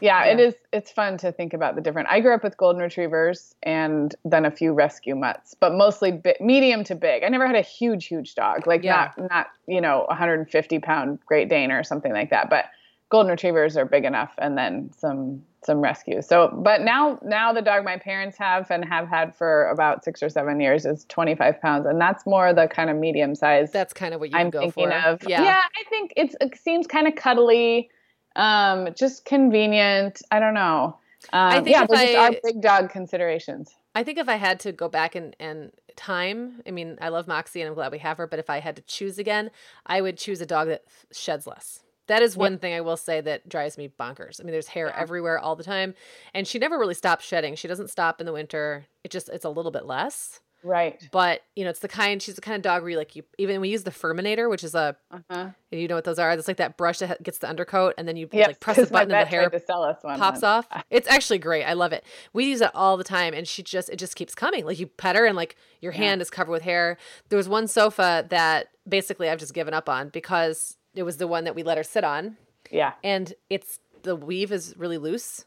[0.01, 0.45] yeah, it Yeah.
[0.45, 0.55] is.
[0.71, 2.09] It's fun to think about the different.
[2.09, 6.35] I grew up with golden retrievers and then a few rescue mutts, but mostly bi-
[6.39, 7.23] medium to big.
[7.23, 9.11] I never had a huge, huge dog, like Yeah.
[9.17, 12.65] not not you know 150 pound Great Dane or something like that, but
[13.13, 16.27] golden retrievers are big enough, and then some some rescues.
[16.27, 20.23] So, but now now the dog my parents have and have had for about six
[20.23, 23.71] or seven years is 25 pounds, and that's more the kind of medium size.
[23.71, 24.95] That's kind of what you I'm go thinking for.
[24.95, 25.21] of.
[25.27, 25.43] Yeah.
[25.43, 27.91] yeah, I think it's it seems kind of cuddly,
[28.35, 30.23] um, just convenient.
[30.31, 30.97] I don't know.
[31.31, 33.75] Um, think yeah, those I- are big dog considerations.
[33.95, 37.27] I think if I had to go back and, and time, I mean, I love
[37.27, 39.51] Moxie and I'm glad we have her, but if I had to choose again,
[39.85, 41.83] I would choose a dog that sheds less.
[42.07, 44.39] That is one thing I will say that drives me bonkers.
[44.39, 45.01] I mean, there's hair Yeah.
[45.01, 45.93] everywhere all the time,
[46.33, 47.55] and she never really stops shedding.
[47.55, 48.85] She doesn't stop in the winter.
[49.03, 51.07] It just it's a little bit less, Right.
[51.11, 52.21] but you know, it's the kind.
[52.21, 54.63] She's the kind of dog where you like you even we use the Furminator, which
[54.65, 55.49] is a Uh-huh.
[55.71, 56.31] you know what those are.
[56.31, 58.87] It's like that brush that gets the undercoat, and then you Yes, like press the
[58.87, 60.43] button and the hair to sell us one pops once.
[60.43, 60.67] off.
[60.89, 61.63] It's actually great.
[61.63, 62.03] I love it.
[62.33, 64.65] We use it all the time and she just it just keeps coming.
[64.65, 66.97] Like you pet her and like your hand is covered with hair.
[67.29, 71.27] There was one sofa that basically I've just given up on because it was the
[71.27, 72.37] one that we let her sit on
[72.71, 72.93] Yeah.
[73.03, 75.45] and it's the weave is really loose.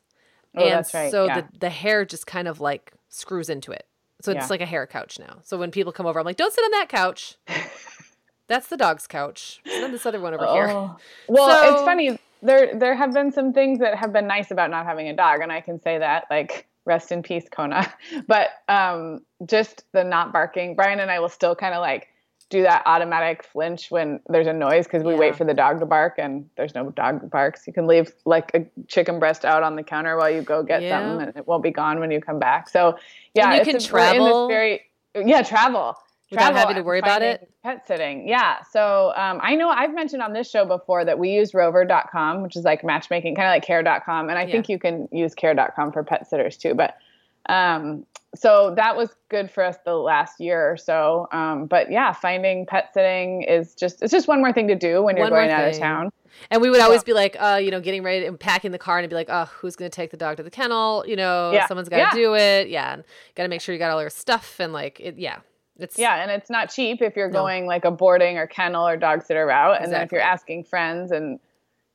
[0.57, 1.43] Oh, and that's right, so yeah.
[1.43, 3.87] the the hair just kind of like screws into it.
[4.23, 4.47] So it's Yeah.
[4.49, 5.41] like a hair couch now.
[5.43, 7.37] So when people come over, I'm like, don't sit on that couch.
[8.49, 9.61] That's the dog's couch.
[9.67, 10.69] Sit on this other one over here.
[10.69, 10.97] Oh.
[11.29, 12.19] Well, it's funny.
[12.43, 15.41] There there have been some things that have been nice about not having a dog,
[15.41, 17.93] and I can say that like rest in peace, Kona.
[18.27, 20.77] But um, just the not barking.
[20.77, 22.09] Brian and I will still kind of like
[22.49, 25.19] do that automatic flinch when there's a noise because we Yeah.
[25.19, 27.67] wait for the dog to bark and there's no dog barks.
[27.67, 30.83] You can leave like a chicken breast out on the counter while you go get
[30.83, 31.01] Yeah.
[31.01, 32.69] something, and it won't be gone when you come back.
[32.69, 32.97] So
[33.35, 34.83] yeah, you it's can a- we're in this travel very
[35.15, 35.97] yeah travel
[36.31, 37.49] Without travel having to and worry about it?
[37.63, 38.27] Pet sitting.
[38.29, 38.57] Yeah.
[38.73, 42.57] So um, I know I've mentioned on this show before that we use rover.com, which
[42.57, 44.29] is like matchmaking, kind of like care.com.
[44.29, 46.75] And I think you can use care.com for pet sitters too.
[46.75, 46.97] But
[47.49, 51.27] um, so that was good for us the last year or so.
[51.33, 55.03] Um, but yeah, finding pet sitting is just, it's just one more thing to do
[55.03, 56.11] when you're One going out of town.
[56.51, 58.99] And we would always be like, uh, you know, getting ready and packing the car
[58.99, 61.03] and be like, oh, who's going to take the dog to the kennel?
[61.07, 61.67] You know, Yeah.
[61.67, 62.23] someone's got to Yeah.
[62.23, 62.69] do it.
[62.69, 62.93] Yeah.
[62.93, 63.05] And
[63.37, 65.39] got to make sure you got all your stuff and like, it, yeah.
[65.79, 67.41] It's, Yeah, and it's not cheap if you're No.
[67.41, 70.65] going like a boarding or kennel or dog sitter route, and then if you're asking
[70.65, 71.39] friends and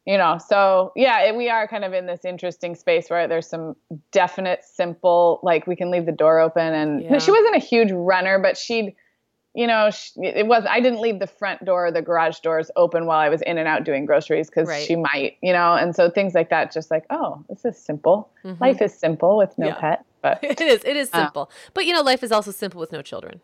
[0.05, 3.47] you know, so yeah, it, we are kind of in this interesting space where there's
[3.47, 3.75] some
[4.11, 7.19] definite, simple, like we can leave the door open, and Yeah.
[7.19, 8.95] she wasn't a huge runner, but she'd,
[9.53, 10.65] you know, she, it was.
[10.67, 13.57] I didn't leave the front door, or the garage doors open while I was in
[13.57, 14.83] and out doing groceries because Right.
[14.85, 18.31] she might, you know, and so things like that, just like, oh, this is simple.
[18.45, 18.59] Mhm.
[18.61, 19.75] Life is simple with no Yeah.
[19.75, 20.83] pet, but it is.
[20.85, 21.17] It is Uh.
[21.25, 21.51] simple.
[21.73, 23.41] but, you know, life is also simple with no children.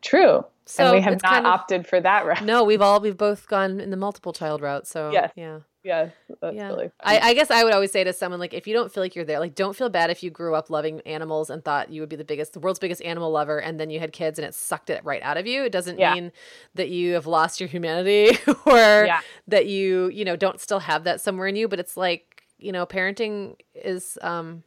[0.00, 0.44] true.
[0.64, 2.42] So and we have not kind of- opted for that route.
[2.44, 4.86] No, we've all, we've both gone in the multiple child route.
[4.86, 5.32] So, Yes.
[5.36, 5.60] yeah.
[5.84, 6.68] Yes, that's yeah.
[6.68, 6.90] really.
[7.00, 9.16] I, I guess I would always say to someone like, if you don't feel like
[9.16, 12.00] you're there, like, don't feel bad if you grew up loving animals and thought you
[12.02, 14.46] would be the biggest, the world's biggest animal lover, and then you had kids and
[14.46, 15.64] it sucked it right out of you.
[15.64, 16.14] It doesn't Yeah.
[16.14, 16.32] mean
[16.74, 19.20] that you have lost your humanity or Yeah.
[19.48, 21.66] that you, you know, don't still have that somewhere in you.
[21.66, 24.62] But it's like, you know, parenting is um,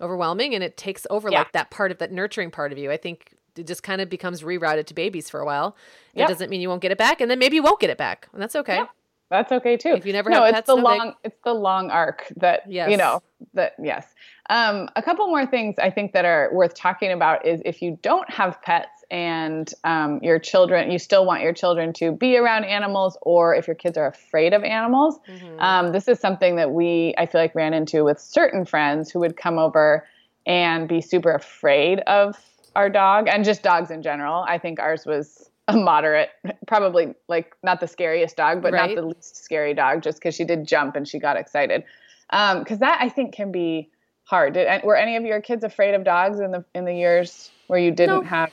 [0.00, 2.90] overwhelming and it takes over like that part of that nurturing part of you.
[2.90, 5.76] I think it just kind of becomes rerouted to babies for a while.
[6.14, 7.96] It doesn't mean you won't get it back, and then maybe you won't get it
[7.96, 8.82] back, and that's okay.
[9.30, 9.90] That's okay too.
[9.94, 11.14] If you never no, have it's pets, the no long big.
[11.24, 12.90] it's the long arc that Yes.
[12.90, 13.22] you know
[13.54, 14.06] that yes.
[14.48, 17.98] Um, a couple more things I think that are worth talking about is if you
[18.02, 22.64] don't have pets and um, your children, you still want your children to be around
[22.64, 25.18] animals, or if your kids are afraid of animals.
[25.28, 25.60] Mhm.
[25.60, 29.18] Um, this is something that we I feel like ran into with certain friends who
[29.20, 30.06] would come over
[30.46, 32.36] and be super afraid of
[32.76, 34.44] our dog and just dogs in general.
[34.46, 36.30] I think ours was a moderate,
[36.66, 38.94] probably like not the scariest dog, but Right.
[38.94, 41.84] not the least scary dog, just because she did jump and she got excited.
[42.30, 43.90] Because that I think can be
[44.24, 44.54] hard.
[44.54, 47.78] Did, were any of your kids afraid of dogs in the in the years where
[47.78, 48.28] you didn't No.
[48.28, 48.50] have?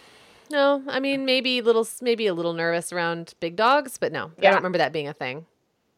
[0.50, 4.42] No, I mean maybe little, maybe a little nervous around big dogs, but no, I
[4.42, 5.46] don't remember that being a thing.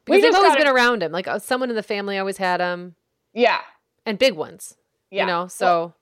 [0.05, 1.11] Because they've always been around him.
[1.11, 2.95] Like uh, someone in the family always had him,
[3.34, 3.59] Yeah,
[4.05, 4.76] and big ones.
[5.09, 5.24] yeah.
[5.24, 5.93] You know, so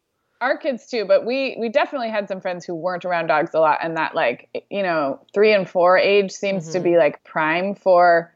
[0.44, 3.60] our kids too but we we definitely had some friends who weren't around dogs a
[3.60, 6.84] lot and that like you know three and four age seems to Mhm.
[6.84, 8.34] be like prime for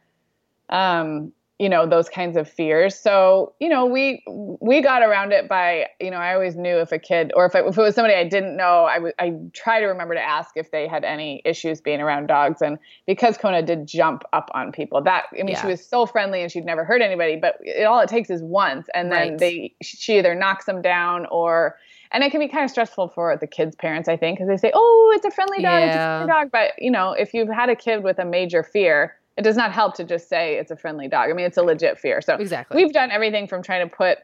[0.70, 4.24] um you know those kinds of fears so you know we
[4.62, 7.56] we got around it by you know i always knew if a kid or if,
[7.56, 10.22] I, if it was somebody i didn't know i would i try to remember to
[10.22, 12.78] ask if they had any issues being around dogs and
[13.08, 15.62] because kona did jump up on people that i mean Yeah.
[15.62, 18.44] she was so friendly and she'd never hurt anybody but it, all it takes is
[18.44, 19.38] once and then Right.
[19.40, 21.76] they she either knocks them down or
[22.12, 24.58] and it can be kind of stressful for the kids' parents, I think, because they
[24.58, 26.18] say, "Oh, it's a friendly dog, it's a Yeah.
[26.18, 29.44] friendly dog." But you know, if you've had a kid with a major fear, it
[29.44, 31.30] does not help to just say it's a friendly dog.
[31.30, 32.22] I mean, it's a legit fear.
[32.22, 32.82] So exactly.
[32.84, 34.18] we've done everything from trying to put,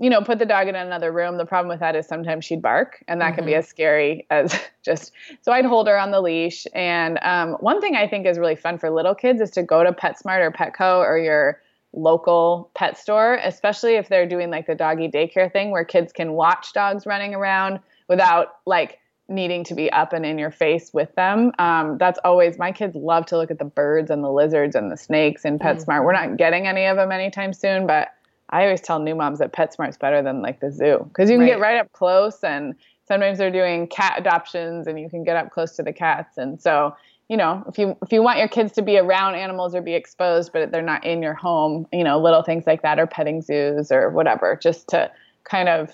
[0.00, 1.36] you know, put the dog in another room.
[1.38, 3.58] The problem with that is sometimes she'd bark, and that can be Mhm.
[3.58, 5.12] as scary as just.
[5.42, 6.66] So I'd hold her on the leash.
[6.74, 9.84] And um, one thing I think is really fun for little kids is to go
[9.84, 11.60] to PetSmart or Petco or your
[11.92, 16.32] local pet store, especially if they're doing like the doggy daycare thing where kids can
[16.32, 21.14] watch dogs running around without like needing to be up and in your face with
[21.14, 21.52] them.
[21.58, 24.90] Um, that's always my kids love to look at the birds and the lizards and
[24.90, 26.04] the snakes in PetSmart.
[26.04, 28.08] We're not getting any of them anytime soon, but
[28.50, 31.46] I always tell new moms that PetSmart's better than like the zoo because you can
[31.46, 31.74] get Right.
[31.74, 32.74] right up close and
[33.06, 36.60] sometimes they're doing cat adoptions and you can get up close to the cats and
[36.60, 36.94] so
[37.28, 39.94] you know if you if you want your kids to be around animals or be
[39.94, 43.42] exposed but they're not in your home you know little things like that or petting
[43.42, 45.10] zoos or whatever just to
[45.44, 45.90] kind of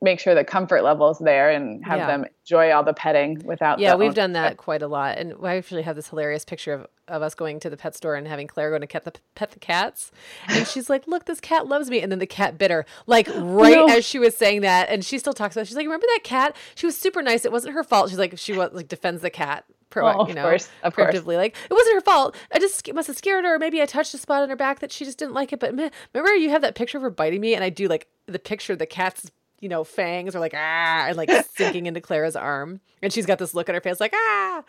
[0.00, 2.06] make sure the comfort levels there and have Yeah.
[2.06, 5.56] them enjoy all the petting without yeah, we've done that quite a lot, and I
[5.56, 8.46] actually have this hilarious picture of, of us going to the pet store and having
[8.46, 10.12] Clara going to pet the pet the cats,
[10.46, 13.26] and she's like, "Look, this cat loves me," and then the cat bit her, like
[13.34, 13.88] right No.
[13.88, 15.62] as she was saying that, and she still talks about.
[15.62, 15.66] It.
[15.66, 16.54] She's like, "Remember that cat?
[16.76, 17.44] She was super nice.
[17.44, 19.64] It wasn't her fault." She's like, she was like defends the cat.
[19.90, 21.14] Pro, Oh, of you know, course, of course.
[21.14, 22.36] preemptively, like it wasn't her fault.
[22.52, 24.80] I just must have scared her, or maybe I touched a spot on her back
[24.80, 25.60] that she just didn't like it.
[25.60, 28.06] But meh, remember, you have that picture of her biting me, and I do like
[28.26, 29.30] the picture of the cat's
[29.60, 33.38] you know fangs are like ah and like sinking into Clara's arm, and she's got
[33.38, 34.62] this look on her face like ah.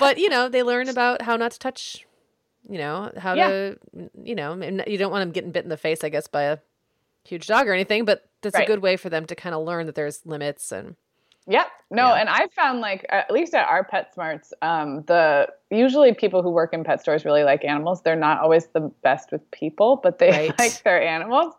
[0.00, 2.06] But you know, they learn about how not to touch.
[2.66, 3.48] You know how Yeah.
[3.50, 3.78] to,
[4.22, 6.44] you know, and you don't want them getting bit in the face, I guess, by
[6.44, 6.58] a
[7.24, 8.06] huge dog or anything.
[8.06, 10.96] But that's a good way for them to kind of learn that there's limits and
[11.46, 11.66] Yep.
[11.90, 12.14] No, Yeah.
[12.20, 16.72] and I found like at least at our PetSmarts, um, the usually people who work
[16.72, 18.02] in pet stores really like animals.
[18.02, 20.58] They're not always the best with people, but they Right.
[20.58, 21.52] like their animals.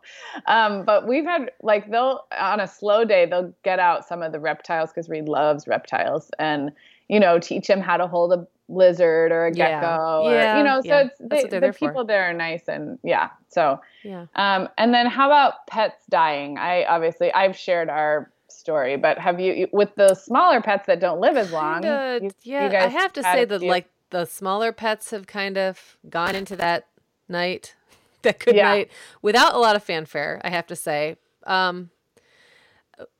[0.47, 4.31] Um, but we've had like they'll on a slow day they'll get out some of
[4.31, 6.71] the reptiles because Reed loves reptiles and
[7.07, 9.79] you know teach him how to hold a lizard or a Yeah.
[9.79, 11.01] gecko or Yeah, you know so yeah.
[11.05, 11.87] it's they, the there for.
[11.87, 14.25] people there are nice and yeah so yeah.
[14.35, 16.57] um, and then how about pets dying?
[16.57, 18.31] I obviously I've shared our
[18.65, 21.83] story, but have you with the smaller pets that don't live as long?
[21.83, 23.69] Kinda, you- yeah, you I have to say that few?
[23.69, 26.87] like the smaller pets have kind of gone into that
[27.29, 27.75] night,
[28.23, 28.69] that good Yeah.
[28.69, 28.91] night,
[29.21, 30.41] without a lot of fanfare.
[30.43, 31.17] I have to say.
[31.45, 31.91] Um,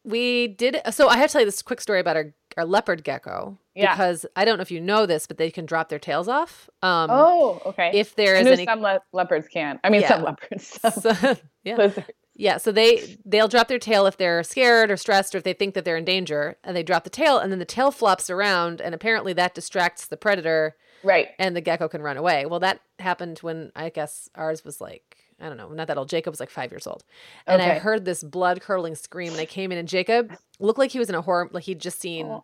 [0.03, 1.07] we did so.
[1.09, 3.91] I have to tell you this quick story about our our leopard gecko Yeah.
[3.93, 6.69] because I don't know if you know this, but they can drop their tails off.
[6.81, 7.91] Um, Oh, okay.
[7.93, 9.77] if there is any, some le- leopards can.
[9.83, 10.07] I mean, Yeah.
[10.07, 10.65] some leopards.
[10.81, 11.35] Some so-
[11.65, 12.07] yeah, lizards.
[12.37, 15.53] Yeah, so they they'll drop their tail if they're scared or stressed or if they
[15.53, 18.29] think that they're in danger, and they drop the tail, and then the tail flops
[18.29, 21.29] around, and apparently that distracts the predator, Right.
[21.39, 22.45] and the gecko can run away.
[22.45, 26.07] Well, that happened when I guess ours was like I don't know, not that old.
[26.09, 27.03] Jacob was like five years old,
[27.47, 30.91] and I heard this blood curdling scream, and I came in, and Jacob looked like
[30.91, 32.43] he was in a horror, like he'd just seen Oh.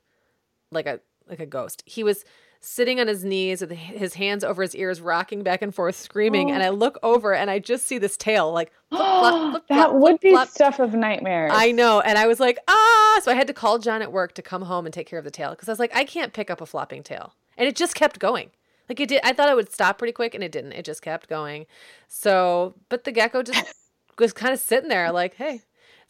[0.72, 1.84] like a like a ghost.
[1.86, 2.24] He was
[2.64, 6.52] sitting on his knees with his hands over his ears, rocking back and forth, screaming,
[6.52, 6.54] Oh.
[6.54, 9.76] and I look over and I just see this tail like flip, flop, flip, that
[9.90, 10.48] flop, would flip, be flop.
[10.48, 11.52] stuff of nightmares.
[11.54, 12.02] I know.
[12.02, 13.20] And I was like, ah.
[13.24, 15.26] So I had to call John at work to come home and take care of
[15.26, 17.34] the tail because I was like, I can't pick up a flopping tail.
[17.58, 18.52] And it just kept going.
[18.88, 19.22] Like it did.
[19.24, 20.74] I thought it would stop pretty quick and it didn't.
[20.74, 21.66] It just kept going.
[22.08, 23.74] So, but the gecko just
[24.20, 25.62] was kind of sitting there like, hey.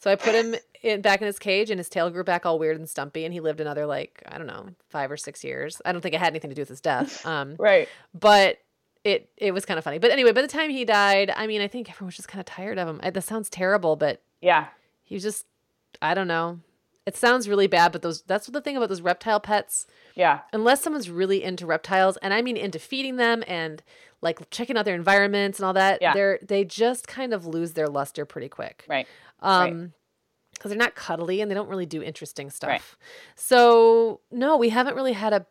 [0.02, 2.58] So I put him in back in his cage and his tail grew back all
[2.58, 5.80] weird and stumpy and he lived another like, I don't know, five or six years.
[5.84, 7.24] I don't think it had anything to do with his death.
[7.32, 7.88] Um, Right.
[8.12, 8.58] but
[9.04, 9.98] it it was kind of funny.
[9.98, 12.40] But anyway, by the time he died, I mean, I think everyone was just kind
[12.40, 12.98] of tired of him.
[13.02, 14.66] I, that sounds terrible, but Yeah.
[15.04, 15.46] he was just
[16.00, 16.58] I don't know.
[17.04, 19.86] It sounds really bad, but those that's the thing about those reptile pets.
[20.14, 20.40] Yeah.
[20.52, 23.82] Unless someone's really into reptiles, and I mean into feeding them and
[24.20, 26.12] like checking out their environments and all that, Yeah.
[26.14, 28.84] they're they just kind of lose their luster pretty quick.
[28.88, 29.06] Right.
[29.40, 29.92] Um
[30.54, 32.96] because they're not cuddly and they don't really do interesting stuff.
[33.34, 35.44] So no, we haven't really had a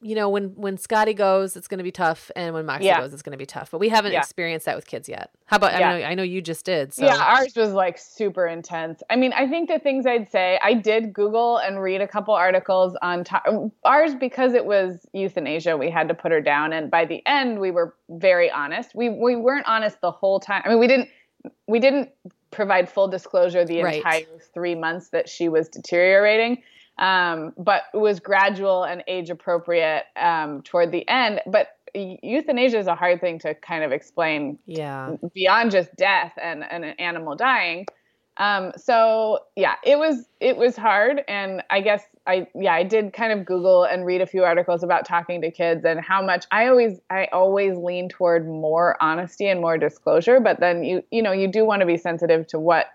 [0.00, 3.00] you know, when when Scotty goes, it's going to be tough, and when Moxie Yeah.
[3.00, 3.70] goes, it's going to be tough.
[3.72, 4.20] But we haven't Yeah.
[4.20, 5.30] experienced that with kids yet.
[5.46, 5.72] How about?
[5.72, 5.88] Yeah.
[5.90, 6.94] I know I know you just did.
[6.94, 9.02] So Yeah, ours was like super intense.
[9.10, 12.32] I mean, I think the things I'd say, I did Google and read a couple
[12.34, 15.76] articles on to- ours because it was euthanasia.
[15.76, 18.94] We had to put her down, and by the end, we were very honest.
[18.94, 20.62] We we weren't honest the whole time.
[20.64, 21.08] I mean, we didn't
[21.66, 22.10] we didn't
[22.50, 23.96] provide full disclosure the Right.
[23.96, 24.22] entire
[24.54, 26.62] three months that she was deteriorating.
[26.98, 31.40] Um, but it was gradual and age appropriate um, toward the end.
[31.46, 36.64] But euthanasia is a hard thing to kind of explain yeah, beyond just death and,
[36.68, 37.86] and an animal dying.
[38.38, 43.12] Um, so yeah, it was it was hard, and I guess I yeah I did
[43.12, 46.46] kind of Google and read a few articles about talking to kids and how much
[46.52, 51.20] I always I always lean toward more honesty and more disclosure, but then you you
[51.20, 52.86] know you do want to be sensitive to what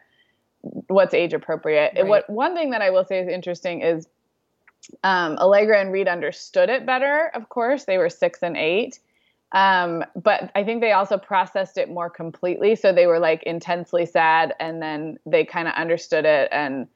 [0.64, 1.94] what's age appropriate.
[1.96, 2.08] Right.
[2.08, 4.08] What one thing that I will say is interesting is
[5.04, 7.32] um, Allegra and Reed understood it better.
[7.34, 9.00] Of course, they were six and eight.
[9.52, 12.76] Um, but I think they also processed it more completely.
[12.76, 16.88] So they were like intensely sad and then they kind of understood it and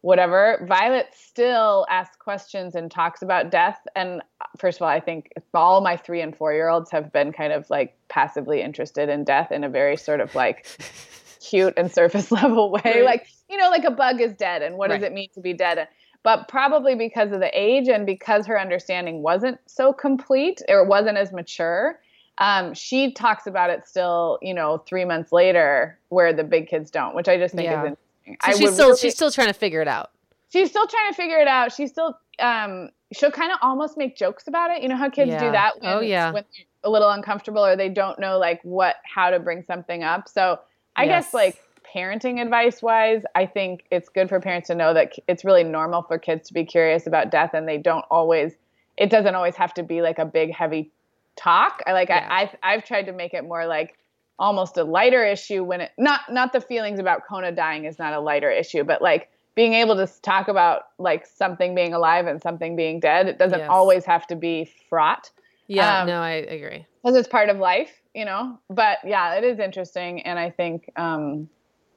[0.00, 0.64] whatever.
[0.66, 3.78] Violet still asks questions and talks about death.
[3.94, 4.22] And
[4.56, 7.52] first of all, I think all my three and four year olds have been kind
[7.52, 10.66] of like passively interested in death in a very sort of like
[11.40, 12.80] cute and surface level way.
[12.84, 13.04] Right.
[13.04, 15.00] Like, you know, like a bug is dead and what Right.
[15.00, 15.88] does it mean to be dead?
[16.22, 21.16] But probably because of the age and because her understanding wasn't so complete or wasn't
[21.16, 22.00] as mature,
[22.38, 26.90] um, she talks about it still, you know, three months later, where the big kids
[26.90, 27.82] don't, which I just think Yeah.
[27.84, 28.36] is interesting.
[28.42, 30.10] so I she's still really- she's still trying to figure it out.
[30.52, 31.72] she's still trying to figure it out.
[31.72, 34.82] She's still um she'll kind of almost make jokes about it.
[34.82, 35.38] You know how kids Yeah.
[35.40, 36.26] do that when, Oh, yeah.
[36.32, 40.02] when they're a little uncomfortable or they don't know like what how to bring something
[40.04, 40.28] up.
[40.28, 40.58] So
[40.98, 41.26] I Yes.
[41.26, 41.62] guess like
[41.94, 46.02] parenting advice wise, I think it's good for parents to know that it's really normal
[46.02, 48.52] for kids to be curious about death and they don't always
[48.96, 50.90] it doesn't always have to be like a big heavy
[51.36, 51.82] talk.
[51.86, 52.26] I like Yeah.
[52.28, 53.96] I I've, I've tried to make it more like
[54.40, 58.12] almost a lighter issue when it not not the feelings about Kona dying is not
[58.12, 62.42] a lighter issue, but like being able to talk about like something being alive and
[62.42, 63.28] something being dead.
[63.28, 63.68] It doesn't Yes.
[63.70, 65.30] always have to be fraught
[65.68, 66.86] Yeah, Um, no, I agree.
[67.02, 68.58] because it's part of life, you know.
[68.68, 71.48] But yeah, it is interesting, and I think um,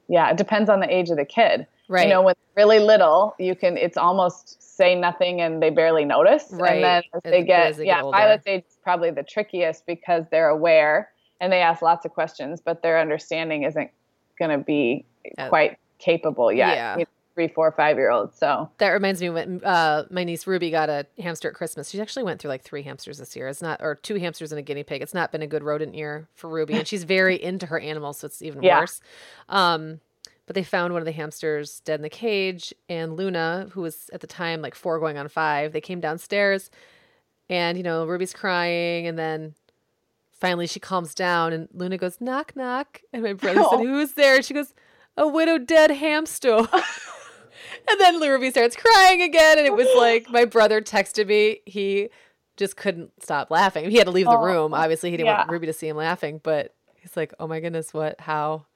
[0.08, 1.66] yeah, it depends on the age of the kid.
[1.88, 2.04] Right.
[2.04, 6.04] You know, when they're really little, you can it's almost say nothing and they barely
[6.04, 6.48] notice.
[6.50, 6.76] Right.
[6.76, 8.16] And then as they get as they get yeah, older.
[8.16, 11.10] Violet's age is probably the trickiest because they're aware
[11.40, 13.90] and they ask lots of questions, but their understanding isn't
[14.38, 15.04] going to be
[15.48, 16.76] quite capable yet.
[16.76, 16.92] yeah.
[16.94, 18.36] You know, Three, four, five year olds.
[18.38, 21.88] So That reminds me when uh, my niece Ruby got a hamster at Christmas.
[21.90, 23.48] She actually went through like three hamsters this year.
[23.48, 25.00] It's not, or two hamsters and a guinea pig.
[25.00, 28.18] It's not been a good rodent year for Ruby, and she's very into her animals,
[28.18, 28.80] so it's even Yeah.
[28.80, 29.00] worse.
[29.48, 30.00] Um,
[30.44, 34.10] but they found one of the hamsters dead in the cage, and Luna, who was
[34.12, 36.70] at the time like four going on five, they came downstairs,
[37.48, 39.54] and you know Ruby's crying, and then
[40.32, 43.86] finally she calms down, and Luna goes knock knock, and my brother said, Oh.
[43.86, 44.74] "Who's there?" And she goes,
[45.16, 46.66] "A widow dead hamster."
[47.88, 49.58] And then Ruby starts crying again.
[49.58, 51.60] And it was like my brother texted me.
[51.66, 52.08] He
[52.56, 53.90] just couldn't stop laughing.
[53.90, 54.74] He had to leave the Oh, room.
[54.74, 55.52] Obviously, he didn't want yeah.
[55.52, 58.20] Ruby to see him laughing, but he's like, oh my goodness, what?
[58.20, 58.66] How?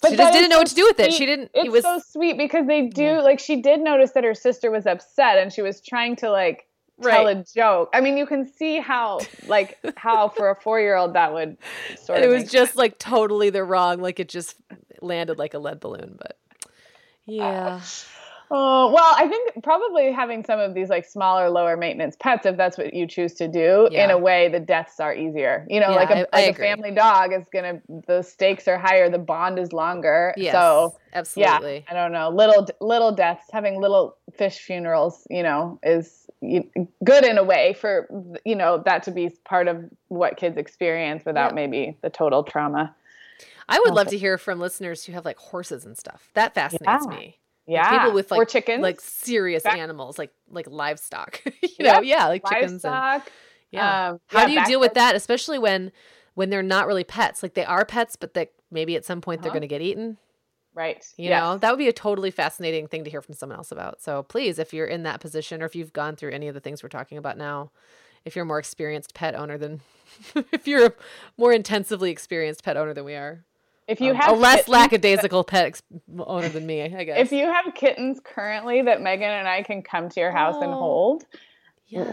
[0.00, 1.12] But she just didn't know so what to do with it.
[1.12, 1.50] She didn't.
[1.54, 3.20] It's it was so sweet because they do Yeah.
[3.20, 6.66] like she did notice that her sister was upset and she was trying to like
[7.00, 7.90] tell a joke.
[7.94, 11.56] I mean, you can see how like how for a four year old that would
[11.96, 14.00] sort And of it was just like totally the wrong.
[14.00, 14.56] Like it just
[15.00, 16.16] landed like a lead balloon.
[16.18, 16.36] But
[17.26, 17.80] yeah,
[18.54, 22.58] Oh, well, I think probably having some of these like smaller, lower maintenance pets, if
[22.58, 25.66] that's what you choose to do, in a way, the deaths are easier.
[25.70, 28.20] You know, Yeah, like a, I- I like a family dog is going to, the
[28.20, 30.34] stakes are higher, the bond is longer.
[30.36, 31.76] yes, So, absolutely.
[31.76, 32.28] yeah, I don't know.
[32.28, 38.06] Little, little deaths, having little fish funerals, you know, is good in a way for,
[38.44, 41.54] you know, that to be part of what kids experience without Yeah.
[41.54, 42.94] maybe the total trauma.
[43.76, 46.28] I would love to hear from listeners who have like horses and stuff.
[46.34, 47.16] That fascinates Yeah.
[47.16, 47.38] me.
[47.66, 47.90] Yeah.
[47.98, 48.82] people with, like or like- chickens.
[48.82, 51.40] Like serious Back- animals, like like livestock.
[51.62, 53.22] you know, yeah, like chickens and
[53.70, 54.10] yeah.
[54.10, 55.92] Um, How yeah, do you deal with that, especially when
[56.34, 57.42] when they're not really pets?
[57.42, 59.58] Like they are pets, but that maybe at some point they're Uh-huh.
[59.60, 60.18] going to get eaten.
[60.74, 61.04] Right.
[61.18, 61.40] You yes.
[61.40, 64.00] know, that would be a totally fascinating thing to hear from someone else about.
[64.00, 66.60] So please, if you're in that position or if you've gone through any of the
[66.60, 67.70] things we're talking about now,
[68.24, 69.82] if you're a more experienced pet owner than
[70.52, 70.92] if you're a
[71.36, 73.44] more intensively experienced pet owner than we are.
[73.88, 75.80] If you Um, have a less kittens- lackadaisical pet
[76.18, 77.18] owner than me, I guess.
[77.18, 80.72] if you have kittens currently that Meagan and I can come to your house and
[80.72, 81.26] Oh, hold,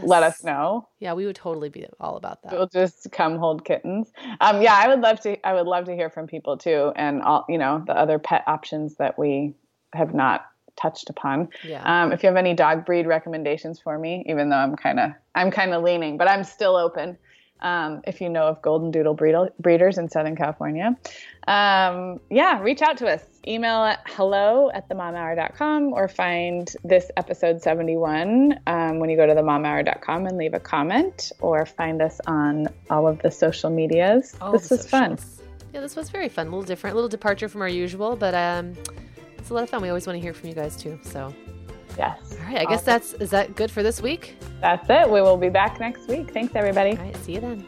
[0.04, 0.88] let us know.
[1.00, 2.52] Yeah, we would totally be all about that.
[2.54, 4.12] We'll just come hold kittens.
[4.42, 5.38] Um, yeah, I would love to.
[5.48, 8.44] I would love to hear from people too, and all you know the other pet
[8.48, 9.54] options that we
[9.94, 10.46] have not
[10.76, 11.50] touched upon.
[11.64, 11.82] Yeah.
[11.84, 15.12] Um, if you have any dog breed recommendations for me, even though I'm kind of
[15.36, 17.18] I'm kind of leaning, but I'm still open.
[17.62, 19.16] Um, if you know of golden doodle
[19.60, 20.98] breeders in Southern California,
[21.48, 23.24] um, yeah, reach out to us.
[23.48, 29.34] Email at hello at themomhour.com or find this episode 71 um, when you go to
[29.34, 34.36] themomhour.com and leave a comment or find us on all of the social medias.
[34.40, 35.18] All this was fun.
[35.74, 36.48] Yeah, this was very fun.
[36.48, 38.76] A little different, a little departure from our usual, but um,
[39.38, 39.82] it's a lot of fun.
[39.82, 41.00] We always want to hear from you guys too.
[41.04, 41.34] So,
[42.00, 42.34] Yes.
[42.40, 44.38] all right, I guess that's is that good for this week?
[44.62, 45.10] That's it.
[45.10, 46.32] We will be back next week.
[46.32, 46.92] Thanks, everybody.
[46.92, 47.66] All right, see you then.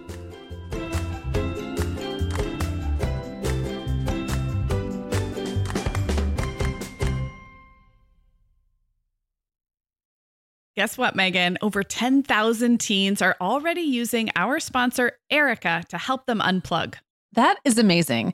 [10.77, 11.57] Guess what, Meagan?
[11.61, 16.95] Over 10,000 teens are already using our sponsor, Erika, to help them unplug.
[17.33, 18.33] That is amazing.